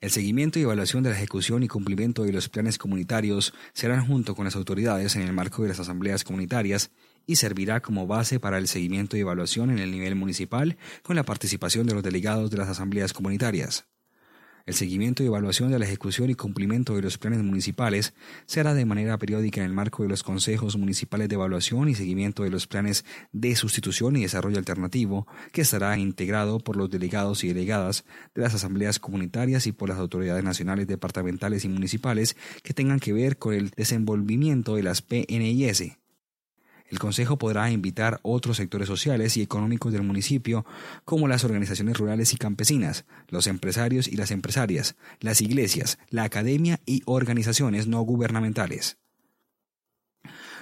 El 0.00 0.10
seguimiento 0.10 0.58
y 0.58 0.62
evaluación 0.62 1.04
de 1.04 1.10
la 1.10 1.16
ejecución 1.16 1.62
y 1.62 1.68
cumplimiento 1.68 2.24
de 2.24 2.32
los 2.32 2.48
planes 2.48 2.78
comunitarios 2.78 3.54
serán 3.74 4.04
junto 4.04 4.34
con 4.34 4.44
las 4.44 4.56
autoridades 4.56 5.14
en 5.14 5.22
el 5.22 5.32
marco 5.32 5.62
de 5.62 5.68
las 5.68 5.78
asambleas 5.78 6.24
comunitarias 6.24 6.90
y 7.26 7.36
servirá 7.36 7.80
como 7.80 8.08
base 8.08 8.40
para 8.40 8.58
el 8.58 8.66
seguimiento 8.66 9.16
y 9.16 9.20
evaluación 9.20 9.70
en 9.70 9.78
el 9.78 9.92
nivel 9.92 10.16
municipal 10.16 10.76
con 11.04 11.14
la 11.14 11.22
participación 11.22 11.86
de 11.86 11.94
los 11.94 12.02
delegados 12.02 12.50
de 12.50 12.56
las 12.56 12.68
asambleas 12.68 13.12
comunitarias. 13.12 13.86
El 14.66 14.74
seguimiento 14.74 15.22
y 15.22 15.26
evaluación 15.26 15.70
de 15.70 15.78
la 15.78 15.84
ejecución 15.84 16.28
y 16.28 16.34
cumplimiento 16.34 16.96
de 16.96 17.02
los 17.02 17.18
planes 17.18 17.40
municipales 17.40 18.14
se 18.46 18.58
hará 18.58 18.74
de 18.74 18.84
manera 18.84 19.16
periódica 19.16 19.60
en 19.60 19.66
el 19.66 19.72
marco 19.72 20.02
de 20.02 20.08
los 20.08 20.24
consejos 20.24 20.76
municipales 20.76 21.28
de 21.28 21.36
evaluación 21.36 21.88
y 21.88 21.94
seguimiento 21.94 22.42
de 22.42 22.50
los 22.50 22.66
planes 22.66 23.04
de 23.30 23.54
sustitución 23.54 24.16
y 24.16 24.22
desarrollo 24.22 24.58
alternativo, 24.58 25.28
que 25.52 25.60
estará 25.60 25.96
integrado 25.98 26.58
por 26.58 26.76
los 26.76 26.90
delegados 26.90 27.44
y 27.44 27.48
delegadas 27.48 28.04
de 28.34 28.42
las 28.42 28.54
asambleas 28.54 28.98
comunitarias 28.98 29.68
y 29.68 29.72
por 29.72 29.88
las 29.88 29.98
autoridades 29.98 30.42
nacionales, 30.42 30.88
departamentales 30.88 31.64
y 31.64 31.68
municipales 31.68 32.36
que 32.64 32.74
tengan 32.74 32.98
que 32.98 33.12
ver 33.12 33.38
con 33.38 33.54
el 33.54 33.70
desenvolvimiento 33.70 34.74
de 34.74 34.82
las 34.82 35.00
PNIS 35.00 35.96
el 36.88 36.98
Consejo 36.98 37.36
podrá 37.36 37.70
invitar 37.70 38.20
otros 38.22 38.58
sectores 38.58 38.88
sociales 38.88 39.36
y 39.36 39.42
económicos 39.42 39.92
del 39.92 40.02
municipio, 40.02 40.64
como 41.04 41.28
las 41.28 41.44
organizaciones 41.44 41.96
rurales 41.96 42.32
y 42.32 42.36
campesinas, 42.36 43.04
los 43.28 43.46
empresarios 43.46 44.08
y 44.08 44.16
las 44.16 44.30
empresarias, 44.30 44.96
las 45.20 45.40
iglesias, 45.40 45.98
la 46.10 46.24
academia 46.24 46.80
y 46.86 47.02
organizaciones 47.06 47.86
no 47.86 48.00
gubernamentales. 48.02 48.98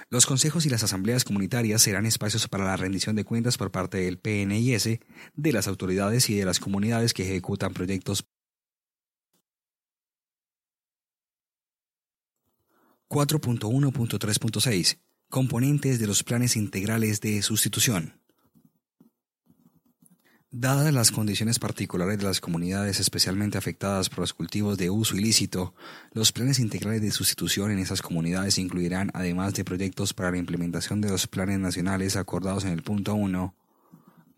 Los 0.09 0.25
consejos 0.25 0.65
y 0.65 0.69
las 0.69 0.83
asambleas 0.83 1.23
comunitarias 1.23 1.81
serán 1.81 2.05
espacios 2.05 2.47
para 2.47 2.65
la 2.65 2.77
rendición 2.77 3.15
de 3.15 3.25
cuentas 3.25 3.57
por 3.57 3.71
parte 3.71 3.97
del 3.97 4.19
PNIS, 4.19 4.99
de 5.33 5.51
las 5.51 5.67
autoridades 5.67 6.29
y 6.29 6.35
de 6.35 6.45
las 6.45 6.59
comunidades 6.59 7.13
que 7.13 7.23
ejecutan 7.23 7.73
proyectos 7.73 8.27
4.1.3.6 13.09 14.99
Componentes 15.29 15.99
de 15.99 16.07
los 16.07 16.23
planes 16.23 16.55
integrales 16.55 17.19
de 17.19 17.41
sustitución. 17.41 18.13
Dadas 20.51 20.93
las 20.93 21.11
condiciones 21.11 21.59
particulares 21.59 22.19
de 22.19 22.23
las 22.23 22.39
comunidades 22.39 23.01
especialmente 23.01 23.57
afectadas 23.57 24.07
por 24.07 24.19
los 24.19 24.33
cultivos 24.33 24.77
de 24.77 24.89
uso 24.89 25.17
ilícito, 25.17 25.73
los 26.13 26.31
planes 26.31 26.59
integrales 26.59 27.01
de 27.01 27.11
sustitución 27.11 27.71
en 27.71 27.79
esas 27.79 28.01
comunidades 28.01 28.57
incluirán, 28.57 29.11
además 29.13 29.53
de 29.55 29.65
proyectos 29.65 30.13
para 30.13 30.31
la 30.31 30.37
implementación 30.37 31.01
de 31.01 31.09
los 31.09 31.27
planes 31.27 31.59
nacionales 31.59 32.15
acordados 32.15 32.63
en 32.63 32.71
el 32.71 32.83
punto 32.83 33.15
1, 33.15 33.53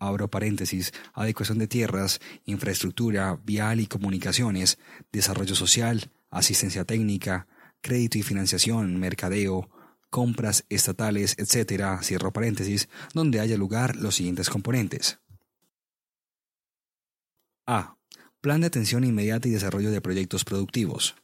abro 0.00 0.28
paréntesis, 0.28 0.92
adecuación 1.12 1.58
de 1.58 1.68
tierras, 1.68 2.18
infraestructura, 2.46 3.38
vial 3.44 3.78
y 3.78 3.86
comunicaciones, 3.86 4.78
desarrollo 5.12 5.54
social, 5.54 6.10
asistencia 6.30 6.84
técnica, 6.84 7.46
crédito 7.80 8.18
y 8.18 8.22
financiación, 8.22 8.98
mercadeo, 8.98 9.70
compras 10.10 10.64
estatales, 10.68 11.34
etcétera, 11.38 12.02
cierro 12.02 12.32
paréntesis, 12.32 12.88
donde 13.14 13.40
haya 13.40 13.56
lugar 13.56 13.96
los 13.96 14.16
siguientes 14.16 14.50
componentes. 14.50 15.20
A. 17.66 17.96
Plan 18.40 18.60
de 18.60 18.68
atención 18.68 19.04
inmediata 19.04 19.48
y 19.48 19.50
desarrollo 19.50 19.90
de 19.90 20.00
proyectos 20.00 20.44
productivos. 20.44 21.16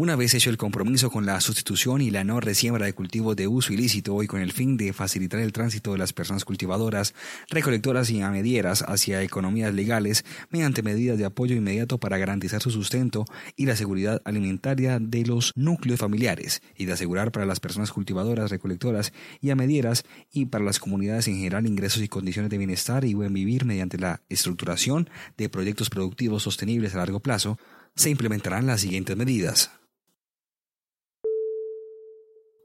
Una 0.00 0.14
vez 0.14 0.32
hecho 0.32 0.48
el 0.48 0.58
compromiso 0.58 1.10
con 1.10 1.26
la 1.26 1.40
sustitución 1.40 2.00
y 2.02 2.12
la 2.12 2.22
no 2.22 2.38
resiembra 2.38 2.86
de 2.86 2.92
cultivos 2.92 3.34
de 3.34 3.48
uso 3.48 3.72
ilícito 3.72 4.22
y 4.22 4.28
con 4.28 4.40
el 4.40 4.52
fin 4.52 4.76
de 4.76 4.92
facilitar 4.92 5.40
el 5.40 5.52
tránsito 5.52 5.90
de 5.90 5.98
las 5.98 6.12
personas 6.12 6.44
cultivadoras, 6.44 7.14
recolectoras 7.50 8.08
y 8.10 8.20
amedieras 8.20 8.84
hacia 8.86 9.24
economías 9.24 9.74
legales 9.74 10.24
mediante 10.50 10.84
medidas 10.84 11.18
de 11.18 11.24
apoyo 11.24 11.56
inmediato 11.56 11.98
para 11.98 12.16
garantizar 12.16 12.62
su 12.62 12.70
sustento 12.70 13.24
y 13.56 13.66
la 13.66 13.74
seguridad 13.74 14.22
alimentaria 14.24 15.00
de 15.00 15.26
los 15.26 15.52
núcleos 15.56 15.98
familiares 15.98 16.62
y 16.76 16.84
de 16.84 16.92
asegurar 16.92 17.32
para 17.32 17.44
las 17.44 17.58
personas 17.58 17.90
cultivadoras, 17.90 18.52
recolectoras 18.52 19.12
y 19.40 19.50
amedieras 19.50 20.04
y 20.30 20.46
para 20.46 20.62
las 20.62 20.78
comunidades 20.78 21.26
en 21.26 21.38
general 21.38 21.66
ingresos 21.66 22.04
y 22.04 22.08
condiciones 22.08 22.52
de 22.52 22.58
bienestar 22.58 23.04
y 23.04 23.14
buen 23.14 23.34
vivir 23.34 23.64
mediante 23.64 23.98
la 23.98 24.22
estructuración 24.28 25.10
de 25.36 25.48
proyectos 25.48 25.90
productivos 25.90 26.44
sostenibles 26.44 26.94
a 26.94 26.98
largo 26.98 27.18
plazo, 27.18 27.58
se 27.96 28.10
implementarán 28.10 28.64
las 28.64 28.80
siguientes 28.80 29.16
medidas. 29.16 29.72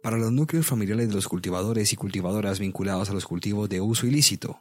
Para 0.03 0.17
los 0.17 0.33
núcleos 0.33 0.67
familiares 0.67 1.07
de 1.07 1.15
los 1.15 1.29
cultivadores 1.29 1.93
y 1.93 1.95
cultivadoras 1.95 2.59
vinculados 2.59 3.09
a 3.09 3.13
los 3.13 3.25
cultivos 3.25 3.69
de 3.69 3.79
uso 3.79 4.05
ilícito. 4.05 4.59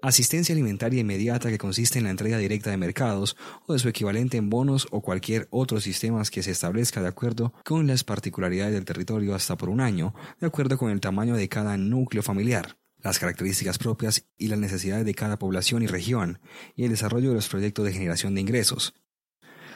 Asistencia 0.00 0.54
alimentaria 0.54 1.02
inmediata 1.02 1.50
que 1.50 1.58
consiste 1.58 1.98
en 1.98 2.04
la 2.04 2.10
entrega 2.10 2.38
directa 2.38 2.70
de 2.70 2.78
mercados 2.78 3.36
o 3.66 3.74
de 3.74 3.78
su 3.78 3.90
equivalente 3.90 4.38
en 4.38 4.48
bonos 4.48 4.88
o 4.92 5.02
cualquier 5.02 5.46
otro 5.50 5.78
sistema 5.78 6.22
que 6.24 6.42
se 6.42 6.52
establezca 6.52 7.02
de 7.02 7.08
acuerdo 7.08 7.52
con 7.66 7.86
las 7.86 8.02
particularidades 8.02 8.72
del 8.72 8.86
territorio 8.86 9.34
hasta 9.34 9.58
por 9.58 9.68
un 9.68 9.82
año, 9.82 10.14
de 10.40 10.46
acuerdo 10.46 10.78
con 10.78 10.90
el 10.90 11.02
tamaño 11.02 11.36
de 11.36 11.50
cada 11.50 11.76
núcleo 11.76 12.22
familiar, 12.22 12.78
las 12.96 13.18
características 13.18 13.76
propias 13.76 14.24
y 14.38 14.48
las 14.48 14.58
necesidades 14.58 15.04
de 15.04 15.14
cada 15.14 15.38
población 15.38 15.82
y 15.82 15.86
región, 15.86 16.40
y 16.76 16.84
el 16.84 16.90
desarrollo 16.90 17.28
de 17.28 17.34
los 17.34 17.48
proyectos 17.50 17.84
de 17.84 17.92
generación 17.92 18.34
de 18.34 18.40
ingresos, 18.40 18.94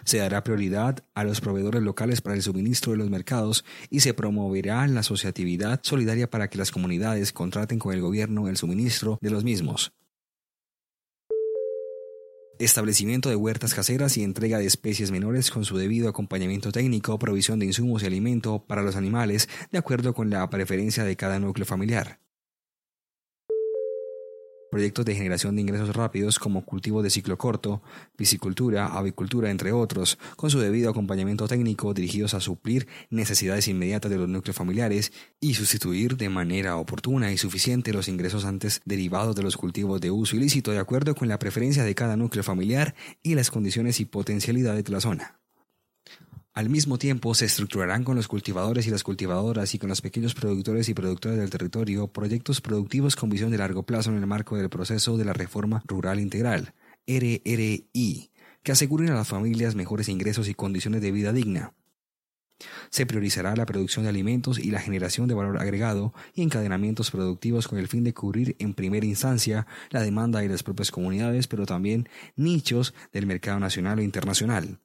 se 0.04 0.18
dará 0.18 0.44
prioridad 0.44 1.04
a 1.14 1.24
los 1.24 1.40
proveedores 1.40 1.82
locales 1.82 2.20
para 2.20 2.36
el 2.36 2.42
suministro 2.42 2.92
de 2.92 2.98
los 2.98 3.10
mercados 3.10 3.64
y 3.90 4.00
se 4.00 4.14
promoverá 4.14 4.86
la 4.86 5.00
asociatividad 5.00 5.80
solidaria 5.82 6.30
para 6.30 6.48
que 6.48 6.58
las 6.58 6.70
comunidades 6.70 7.32
contraten 7.32 7.78
con 7.78 7.94
el 7.94 8.00
gobierno 8.00 8.48
el 8.48 8.56
suministro 8.56 9.18
de 9.20 9.30
los 9.30 9.44
mismos. 9.44 9.92
Establecimiento 12.58 13.28
de 13.28 13.36
huertas 13.36 13.74
caseras 13.74 14.16
y 14.16 14.22
entrega 14.22 14.58
de 14.58 14.66
especies 14.66 15.10
menores 15.10 15.50
con 15.50 15.64
su 15.64 15.76
debido 15.76 16.08
acompañamiento 16.08 16.70
técnico, 16.70 17.18
provisión 17.18 17.58
de 17.58 17.66
insumos 17.66 18.02
y 18.02 18.06
alimento 18.06 18.64
para 18.64 18.82
los 18.82 18.94
animales 18.94 19.48
de 19.72 19.78
acuerdo 19.78 20.14
con 20.14 20.30
la 20.30 20.48
preferencia 20.50 21.02
de 21.02 21.16
cada 21.16 21.40
núcleo 21.40 21.66
familiar 21.66 22.23
proyectos 24.74 25.04
de 25.04 25.14
generación 25.14 25.54
de 25.54 25.62
ingresos 25.62 25.94
rápidos 25.94 26.40
como 26.40 26.64
cultivo 26.64 27.00
de 27.00 27.08
ciclo 27.08 27.38
corto, 27.38 27.80
piscicultura, 28.16 28.86
avicultura, 28.86 29.52
entre 29.52 29.70
otros, 29.70 30.18
con 30.34 30.50
su 30.50 30.58
debido 30.58 30.90
acompañamiento 30.90 31.46
técnico 31.46 31.94
dirigidos 31.94 32.34
a 32.34 32.40
suplir 32.40 32.88
necesidades 33.08 33.68
inmediatas 33.68 34.10
de 34.10 34.18
los 34.18 34.28
núcleos 34.28 34.56
familiares 34.56 35.12
y 35.38 35.54
sustituir 35.54 36.16
de 36.16 36.28
manera 36.28 36.76
oportuna 36.76 37.30
y 37.30 37.38
suficiente 37.38 37.92
los 37.92 38.08
ingresos 38.08 38.44
antes 38.44 38.82
derivados 38.84 39.36
de 39.36 39.44
los 39.44 39.56
cultivos 39.56 40.00
de 40.00 40.10
uso 40.10 40.34
ilícito 40.34 40.72
de 40.72 40.80
acuerdo 40.80 41.14
con 41.14 41.28
la 41.28 41.38
preferencia 41.38 41.84
de 41.84 41.94
cada 41.94 42.16
núcleo 42.16 42.42
familiar 42.42 42.96
y 43.22 43.36
las 43.36 43.52
condiciones 43.52 44.00
y 44.00 44.06
potencialidades 44.06 44.82
de 44.82 44.92
la 44.92 45.00
zona. 45.00 45.43
Al 46.54 46.70
mismo 46.70 46.98
tiempo, 46.98 47.34
se 47.34 47.46
estructurarán 47.46 48.04
con 48.04 48.14
los 48.14 48.28
cultivadores 48.28 48.86
y 48.86 48.90
las 48.90 49.02
cultivadoras 49.02 49.74
y 49.74 49.80
con 49.80 49.88
los 49.88 50.00
pequeños 50.00 50.34
productores 50.34 50.88
y 50.88 50.94
productoras 50.94 51.36
del 51.36 51.50
territorio 51.50 52.06
proyectos 52.06 52.60
productivos 52.60 53.16
con 53.16 53.28
visión 53.28 53.50
de 53.50 53.58
largo 53.58 53.82
plazo 53.82 54.10
en 54.10 54.18
el 54.18 54.26
marco 54.28 54.56
del 54.56 54.70
proceso 54.70 55.16
de 55.16 55.24
la 55.24 55.32
Reforma 55.32 55.82
Rural 55.84 56.20
Integral, 56.20 56.72
RRI, 57.08 58.30
que 58.62 58.70
aseguren 58.70 59.10
a 59.10 59.16
las 59.16 59.26
familias 59.26 59.74
mejores 59.74 60.08
ingresos 60.08 60.48
y 60.48 60.54
condiciones 60.54 61.02
de 61.02 61.10
vida 61.10 61.32
digna. 61.32 61.74
Se 62.88 63.04
priorizará 63.04 63.56
la 63.56 63.66
producción 63.66 64.04
de 64.04 64.10
alimentos 64.10 64.60
y 64.60 64.70
la 64.70 64.78
generación 64.78 65.26
de 65.26 65.34
valor 65.34 65.60
agregado 65.60 66.14
y 66.34 66.42
encadenamientos 66.42 67.10
productivos 67.10 67.66
con 67.66 67.80
el 67.80 67.88
fin 67.88 68.04
de 68.04 68.14
cubrir 68.14 68.54
en 68.60 68.74
primera 68.74 69.04
instancia 69.04 69.66
la 69.90 70.02
demanda 70.02 70.38
de 70.38 70.48
las 70.48 70.62
propias 70.62 70.92
comunidades, 70.92 71.48
pero 71.48 71.66
también 71.66 72.08
nichos 72.36 72.94
del 73.12 73.26
mercado 73.26 73.58
nacional 73.58 73.98
e 73.98 74.04
internacional. 74.04 74.78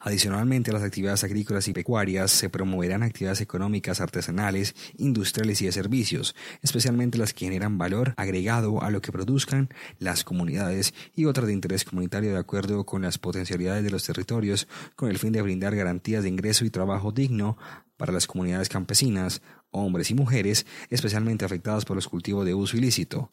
Adicionalmente 0.00 0.72
las 0.72 0.82
actividades 0.82 1.24
agrícolas 1.24 1.66
y 1.66 1.72
pecuarias, 1.72 2.30
se 2.30 2.48
promoverán 2.48 3.02
actividades 3.02 3.40
económicas, 3.40 4.00
artesanales, 4.00 4.74
industriales 4.96 5.60
y 5.60 5.66
de 5.66 5.72
servicios, 5.72 6.36
especialmente 6.62 7.18
las 7.18 7.34
que 7.34 7.46
generan 7.46 7.76
valor 7.76 8.14
agregado 8.16 8.82
a 8.82 8.90
lo 8.90 9.00
que 9.00 9.10
produzcan 9.10 9.68
las 9.98 10.22
comunidades 10.22 10.94
y 11.14 11.24
otras 11.24 11.48
de 11.48 11.52
interés 11.52 11.84
comunitario 11.84 12.32
de 12.32 12.38
acuerdo 12.38 12.86
con 12.86 13.02
las 13.02 13.18
potencialidades 13.18 13.82
de 13.82 13.90
los 13.90 14.04
territorios, 14.04 14.68
con 14.94 15.10
el 15.10 15.18
fin 15.18 15.32
de 15.32 15.42
brindar 15.42 15.74
garantías 15.74 16.22
de 16.22 16.28
ingreso 16.28 16.64
y 16.64 16.70
trabajo 16.70 17.10
digno 17.10 17.58
para 17.96 18.12
las 18.12 18.26
comunidades 18.26 18.68
campesinas, 18.68 19.42
hombres 19.70 20.10
y 20.10 20.14
mujeres, 20.14 20.66
especialmente 20.90 21.44
afectadas 21.44 21.84
por 21.84 21.96
los 21.96 22.08
cultivos 22.08 22.46
de 22.46 22.54
uso 22.54 22.76
ilícito, 22.76 23.32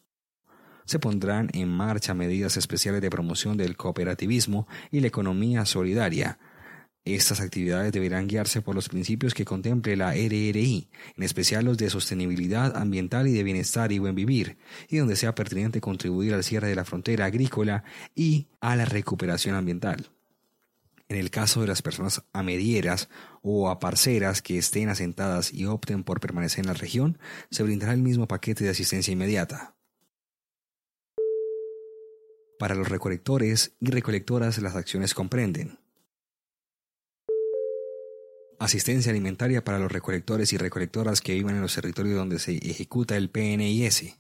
se 0.86 1.00
pondrán 1.00 1.50
en 1.54 1.70
marcha 1.70 2.14
medidas 2.14 2.58
especiales 2.58 3.02
de 3.02 3.10
promoción 3.10 3.58
del 3.58 3.76
cooperativismo 3.78 4.68
y 4.92 5.00
la 5.00 5.08
economía 5.08 5.66
solidaria. 5.66 6.40
Estas 7.06 7.42
actividades 7.42 7.92
deberán 7.92 8.28
guiarse 8.28 8.62
por 8.62 8.76
los 8.76 8.88
principios 8.88 9.34
que 9.34 9.44
contemple 9.44 9.98
la 9.98 10.14
RRI, 10.14 10.88
en 11.18 11.24
especial 11.24 11.66
los 11.66 11.78
de 11.78 11.90
sostenibilidad 11.90 12.78
ambiental 12.78 13.28
y 13.28 13.34
de 13.34 13.44
bienestar 13.44 13.92
y 13.92 14.00
buen 14.00 14.16
vivir, 14.16 14.58
y 14.88 14.98
donde 14.98 15.18
sea 15.18 15.36
pertinente 15.36 15.82
contribuir 15.82 16.34
al 16.34 16.46
cierre 16.46 16.70
de 16.70 16.76
la 16.76 16.86
frontera 16.86 17.26
agrícola 17.26 17.84
y 18.16 18.48
a 18.62 18.78
la 18.78 18.86
recuperación 18.86 19.56
ambiental. 19.56 20.12
En 21.10 21.18
el 21.18 21.30
caso 21.30 21.60
de 21.60 21.68
las 21.68 21.82
personas 21.82 22.24
amedieras 22.32 23.10
o 23.42 23.70
aparceras 23.70 24.42
que 24.42 24.58
estén 24.58 24.88
asentadas 24.88 25.54
y 25.54 25.66
opten 25.66 26.04
por 26.04 26.22
permanecer 26.22 26.62
en 26.62 26.68
la 26.68 26.74
región, 26.74 27.20
se 27.52 27.64
brindará 27.64 27.94
el 27.94 28.02
mismo 28.02 28.30
paquete 28.30 28.64
de 28.64 28.70
asistencia 28.70 29.12
inmediata. 29.12 29.76
Para 32.64 32.76
los 32.76 32.88
recolectores 32.88 33.74
y 33.82 33.90
recolectoras 33.92 34.58
las 34.60 34.78
acciones 34.78 35.14
comprenden 35.14 35.80
asistencia 38.58 39.12
alimentaria 39.12 39.66
para 39.66 39.80
los 39.80 39.92
recolectores 39.92 40.54
y 40.54 40.58
recolectoras 40.58 41.20
que 41.20 41.34
vivan 41.34 41.56
en 41.56 41.62
los 41.62 41.76
territorios 41.76 42.16
donde 42.16 42.40
se 42.40 42.56
ejecuta 42.56 43.18
el 43.18 43.30
PNIS. 43.30 44.16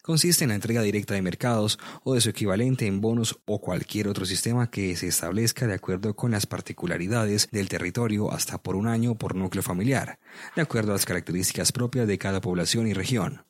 Consiste 0.00 0.44
en 0.44 0.48
la 0.48 0.54
entrega 0.54 0.80
directa 0.80 1.12
de 1.12 1.20
mercados 1.20 1.78
o 2.02 2.14
de 2.14 2.22
su 2.22 2.30
equivalente 2.30 2.86
en 2.86 3.02
bonos 3.02 3.38
o 3.44 3.60
cualquier 3.60 4.08
otro 4.08 4.24
sistema 4.24 4.70
que 4.70 4.96
se 4.96 5.08
establezca 5.08 5.66
de 5.66 5.74
acuerdo 5.74 6.16
con 6.16 6.30
las 6.30 6.46
particularidades 6.46 7.50
del 7.52 7.68
territorio 7.68 8.32
hasta 8.32 8.56
por 8.56 8.74
un 8.74 8.88
año 8.88 9.16
por 9.16 9.34
núcleo 9.34 9.62
familiar, 9.62 10.18
de 10.56 10.62
acuerdo 10.62 10.92
a 10.92 10.94
las 10.94 11.04
características 11.04 11.72
propias 11.72 12.08
de 12.08 12.16
cada 12.16 12.40
población 12.40 12.88
y 12.88 12.94
región 12.94 13.44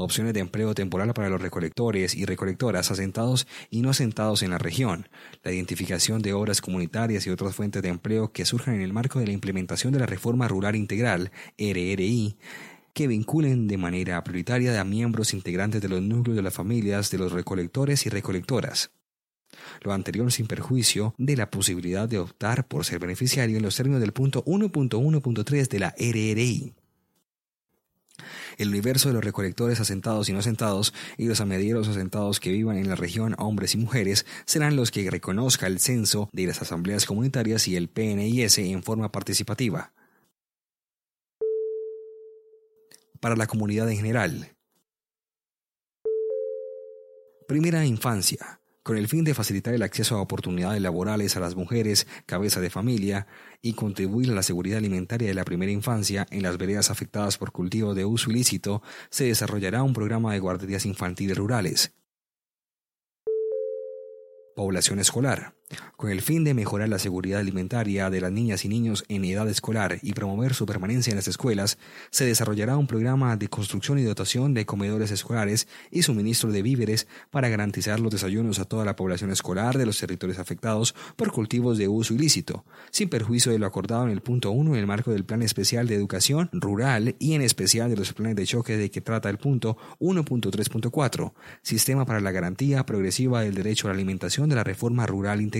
opciones 0.00 0.34
de 0.34 0.40
empleo 0.40 0.74
temporal 0.74 1.12
para 1.14 1.28
los 1.28 1.40
recolectores 1.40 2.14
y 2.14 2.24
recolectoras 2.24 2.90
asentados 2.90 3.46
y 3.70 3.82
no 3.82 3.90
asentados 3.90 4.42
en 4.42 4.50
la 4.50 4.58
región, 4.58 5.08
la 5.42 5.52
identificación 5.52 6.22
de 6.22 6.32
obras 6.32 6.60
comunitarias 6.60 7.26
y 7.26 7.30
otras 7.30 7.54
fuentes 7.54 7.82
de 7.82 7.88
empleo 7.88 8.32
que 8.32 8.44
surjan 8.44 8.74
en 8.74 8.80
el 8.82 8.92
marco 8.92 9.20
de 9.20 9.26
la 9.26 9.32
implementación 9.32 9.92
de 9.92 10.00
la 10.00 10.06
Reforma 10.06 10.48
Rural 10.48 10.76
Integral, 10.76 11.30
RRI, 11.58 12.36
que 12.92 13.06
vinculen 13.06 13.68
de 13.68 13.78
manera 13.78 14.22
prioritaria 14.24 14.78
a 14.80 14.84
miembros 14.84 15.32
integrantes 15.32 15.80
de 15.80 15.88
los 15.88 16.02
núcleos 16.02 16.36
de 16.36 16.42
las 16.42 16.54
familias 16.54 17.10
de 17.10 17.18
los 17.18 17.32
recolectores 17.32 18.06
y 18.06 18.10
recolectoras. 18.10 18.90
Lo 19.82 19.92
anterior 19.92 20.30
sin 20.30 20.46
perjuicio 20.46 21.14
de 21.18 21.36
la 21.36 21.50
posibilidad 21.50 22.08
de 22.08 22.18
optar 22.18 22.66
por 22.66 22.84
ser 22.84 22.98
beneficiario 22.98 23.56
en 23.56 23.62
los 23.62 23.76
términos 23.76 24.00
del 24.00 24.12
punto 24.12 24.44
1.1.3 24.44 25.68
de 25.68 25.78
la 25.78 25.94
RRI 25.98 26.74
el 28.62 28.68
universo 28.68 29.08
de 29.08 29.14
los 29.14 29.24
recolectores 29.24 29.80
asentados 29.80 30.28
y 30.28 30.32
no 30.32 30.38
asentados 30.38 30.92
y 31.16 31.26
los 31.26 31.40
amedieros 31.40 31.88
asentados 31.88 32.40
que 32.40 32.52
vivan 32.52 32.76
en 32.76 32.88
la 32.88 32.94
región, 32.94 33.34
hombres 33.38 33.74
y 33.74 33.78
mujeres, 33.78 34.26
serán 34.44 34.76
los 34.76 34.90
que 34.90 35.10
reconozca 35.10 35.66
el 35.66 35.80
censo 35.80 36.28
de 36.32 36.46
las 36.46 36.60
asambleas 36.60 37.06
comunitarias 37.06 37.66
y 37.68 37.76
el 37.76 37.88
PNIS 37.88 38.58
en 38.58 38.82
forma 38.82 39.10
participativa. 39.10 39.92
Para 43.18 43.36
la 43.36 43.46
comunidad 43.46 43.90
en 43.90 43.96
general. 43.96 44.56
Primera 47.48 47.84
infancia 47.84 48.59
con 48.82 48.96
el 48.96 49.08
fin 49.08 49.24
de 49.24 49.34
facilitar 49.34 49.74
el 49.74 49.82
acceso 49.82 50.16
a 50.16 50.22
oportunidades 50.22 50.80
laborales 50.80 51.36
a 51.36 51.40
las 51.40 51.54
mujeres 51.54 52.06
cabeza 52.26 52.60
de 52.60 52.70
familia 52.70 53.26
y 53.60 53.74
contribuir 53.74 54.30
a 54.30 54.34
la 54.34 54.42
seguridad 54.42 54.78
alimentaria 54.78 55.28
de 55.28 55.34
la 55.34 55.44
primera 55.44 55.72
infancia 55.72 56.26
en 56.30 56.42
las 56.42 56.56
veredas 56.56 56.90
afectadas 56.90 57.38
por 57.38 57.52
cultivo 57.52 57.94
de 57.94 58.04
uso 58.04 58.30
ilícito, 58.30 58.82
se 59.10 59.24
desarrollará 59.24 59.82
un 59.82 59.92
programa 59.92 60.32
de 60.32 60.40
guarderías 60.40 60.86
infantiles 60.86 61.36
rurales. 61.36 61.92
Población 64.56 64.98
escolar. 64.98 65.59
Con 65.96 66.10
el 66.10 66.22
fin 66.22 66.44
de 66.44 66.54
mejorar 66.54 66.88
la 66.88 66.98
seguridad 66.98 67.40
alimentaria 67.40 68.10
de 68.10 68.20
las 68.20 68.32
niñas 68.32 68.64
y 68.64 68.68
niños 68.68 69.04
en 69.08 69.24
edad 69.24 69.48
escolar 69.48 69.98
y 70.02 70.14
promover 70.14 70.54
su 70.54 70.66
permanencia 70.66 71.10
en 71.10 71.16
las 71.16 71.28
escuelas, 71.28 71.78
se 72.10 72.24
desarrollará 72.24 72.76
un 72.76 72.86
programa 72.86 73.36
de 73.36 73.48
construcción 73.48 73.98
y 73.98 74.02
dotación 74.02 74.54
de 74.54 74.66
comedores 74.66 75.10
escolares 75.10 75.68
y 75.90 76.02
suministro 76.02 76.50
de 76.50 76.62
víveres 76.62 77.06
para 77.30 77.48
garantizar 77.48 78.00
los 78.00 78.10
desayunos 78.10 78.58
a 78.58 78.64
toda 78.64 78.84
la 78.84 78.96
población 78.96 79.30
escolar 79.30 79.78
de 79.78 79.86
los 79.86 79.98
territorios 79.98 80.38
afectados 80.38 80.94
por 81.16 81.30
cultivos 81.30 81.78
de 81.78 81.86
uso 81.86 82.14
ilícito, 82.14 82.64
sin 82.90 83.08
perjuicio 83.08 83.52
de 83.52 83.58
lo 83.58 83.66
acordado 83.66 84.04
en 84.04 84.10
el 84.10 84.22
punto 84.22 84.50
1 84.50 84.74
en 84.74 84.80
el 84.80 84.86
marco 84.86 85.12
del 85.12 85.24
Plan 85.24 85.42
Especial 85.42 85.86
de 85.86 85.94
Educación 85.94 86.48
Rural 86.52 87.14
y 87.18 87.34
en 87.34 87.42
especial 87.42 87.90
de 87.90 87.96
los 87.96 88.12
planes 88.12 88.36
de 88.36 88.46
choque 88.46 88.76
de 88.76 88.90
que 88.90 89.02
trata 89.02 89.30
el 89.30 89.38
punto 89.38 89.76
1.3.4, 90.00 91.32
Sistema 91.62 92.06
para 92.06 92.20
la 92.20 92.32
Garantía 92.32 92.84
Progresiva 92.86 93.42
del 93.42 93.54
Derecho 93.54 93.86
a 93.86 93.90
la 93.90 93.94
Alimentación 93.94 94.48
de 94.48 94.56
la 94.56 94.64
Reforma 94.64 95.06
Rural 95.06 95.40
Integral. 95.40 95.59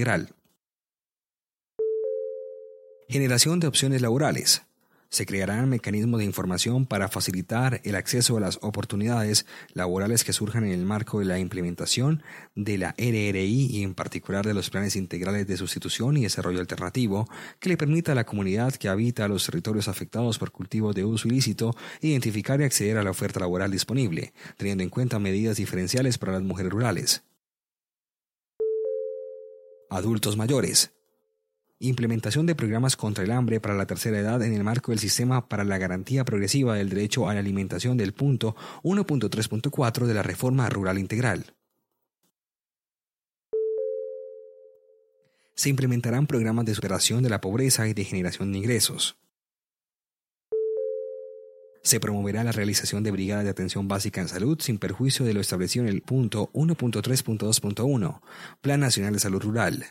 Generación 3.09 3.59
de 3.61 3.67
opciones 3.67 4.03
laborales. 4.03 4.63
Se 5.09 5.27
crearán 5.27 5.69
mecanismos 5.69 6.21
de 6.21 6.25
información 6.25 6.87
para 6.87 7.09
facilitar 7.09 7.81
el 7.83 7.97
acceso 7.97 8.37
a 8.37 8.41
las 8.41 8.61
oportunidades 8.63 9.45
laborales 9.75 10.23
que 10.23 10.33
surjan 10.33 10.63
en 10.63 10.71
el 10.71 10.87
marco 10.87 11.19
de 11.19 11.25
la 11.25 11.41
implementación 11.41 12.23
de 12.55 12.79
la 12.79 12.95
RRI 12.97 13.67
y 13.67 13.83
en 13.83 13.95
particular 13.95 14.47
de 14.47 14.55
los 14.55 14.71
planes 14.71 14.95
integrales 14.95 15.49
de 15.49 15.57
sustitución 15.57 16.17
y 16.17 16.23
desarrollo 16.23 16.61
alternativo 16.61 17.29
que 17.59 17.71
le 17.71 17.77
permita 17.77 18.13
a 18.13 18.15
la 18.15 18.25
comunidad 18.25 18.77
que 18.77 18.89
habita 18.89 19.27
los 19.27 19.45
territorios 19.45 19.89
afectados 19.89 20.39
por 20.39 20.53
cultivos 20.53 20.95
de 20.95 21.05
uso 21.05 21.27
ilícito 21.27 21.75
identificar 22.01 22.61
y 22.61 22.65
acceder 22.65 22.97
a 22.97 23.03
la 23.03 23.11
oferta 23.11 23.41
laboral 23.41 23.73
disponible, 23.73 24.33
teniendo 24.57 24.85
en 24.85 24.91
cuenta 24.91 25.19
medidas 25.19 25.57
diferenciales 25.57 26.19
para 26.19 26.35
las 26.35 26.43
mujeres 26.43 26.71
rurales. 26.71 27.25
Adultos 29.91 30.37
mayores. 30.37 30.93
Implementación 31.81 32.47
de 32.47 32.55
programas 32.55 32.95
contra 32.95 33.25
el 33.25 33.33
hambre 33.33 33.59
para 33.59 33.75
la 33.75 33.87
tercera 33.87 34.21
edad 34.21 34.41
en 34.43 34.55
el 34.55 34.63
marco 34.63 34.93
del 34.93 35.01
Sistema 35.01 35.49
para 35.49 35.65
la 35.65 35.79
Garantía 35.79 36.25
Progresiva 36.25 36.77
del 36.77 36.91
Derecho 36.91 37.29
a 37.29 37.35
la 37.35 37.41
Alimentación 37.41 37.97
del 37.97 38.13
punto 38.13 38.55
1.3.4 38.85 40.07
de 40.07 40.15
la 40.15 40.23
Reforma 40.23 40.69
Rural 40.69 40.97
Integral. 40.97 41.57
Se 45.57 45.69
implementarán 45.69 46.29
programas 46.29 46.67
de 46.67 46.77
superación 46.77 47.25
de 47.25 47.31
la 47.31 47.41
pobreza 47.41 47.89
y 47.89 47.93
de 47.93 48.05
generación 48.05 48.53
de 48.53 48.59
ingresos. 48.59 49.17
Se 51.83 52.01
promoverá 52.01 52.45
la 52.45 52.53
realización 52.53 53.03
de 53.03 53.11
brigadas 53.11 53.45
de 53.45 53.51
atención 53.51 53.89
básica 53.89 54.21
en 54.21 54.29
salud 54.29 54.59
sin 54.61 54.79
perjuicio 54.79 55.25
de 55.25 55.35
lo 55.35 55.41
establecido 55.41 55.85
en 55.87 55.91
el 55.91 56.03
punto 56.03 56.51
1.3.2.1, 56.53 58.21
Plan 58.61 58.81
Nacional 58.81 59.15
de 59.15 59.21
Salud 59.21 59.41
Rural, 59.41 59.87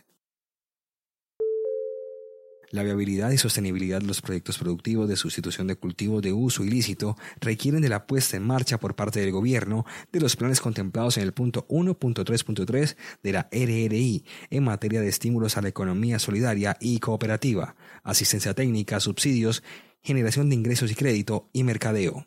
la 2.71 2.84
viabilidad 2.84 3.32
y 3.32 3.38
sostenibilidad 3.38 3.99
de 3.99 4.08
los 4.08 4.21
proyectos 4.21 4.58
productivos 4.58 5.10
de 5.10 5.15
sustitución 5.15 5.67
de 5.67 5.75
cultivos 5.75 6.21
de 6.21 6.34
uso 6.34 6.63
ilícito 6.63 7.17
requieren 7.39 7.82
de 7.82 7.89
la 7.89 8.06
puesta 8.06 8.38
en 8.38 8.43
marcha 8.43 8.80
por 8.80 8.95
parte 8.95 9.19
del 9.19 9.32
gobierno 9.32 9.86
de 10.12 10.19
los 10.19 10.36
planes 10.36 10.62
contemplados 10.62 11.17
en 11.17 11.23
el 11.23 11.34
punto 11.34 11.67
1.3.3 11.67 12.95
de 13.23 13.32
la 13.32 13.49
RRI 13.52 14.23
en 14.52 14.63
materia 14.63 15.02
de 15.02 15.08
estímulos 15.08 15.58
a 15.58 15.62
la 15.62 15.69
economía 15.69 16.19
solidaria 16.19 16.78
y 16.80 16.99
cooperativa, 16.99 17.75
asistencia 18.04 18.54
técnica, 18.54 18.99
subsidios, 18.99 19.63
generación 20.01 20.49
de 20.49 20.55
ingresos 20.55 20.91
y 20.91 20.95
crédito 20.95 21.49
y 21.53 21.63
mercadeo. 21.63 22.25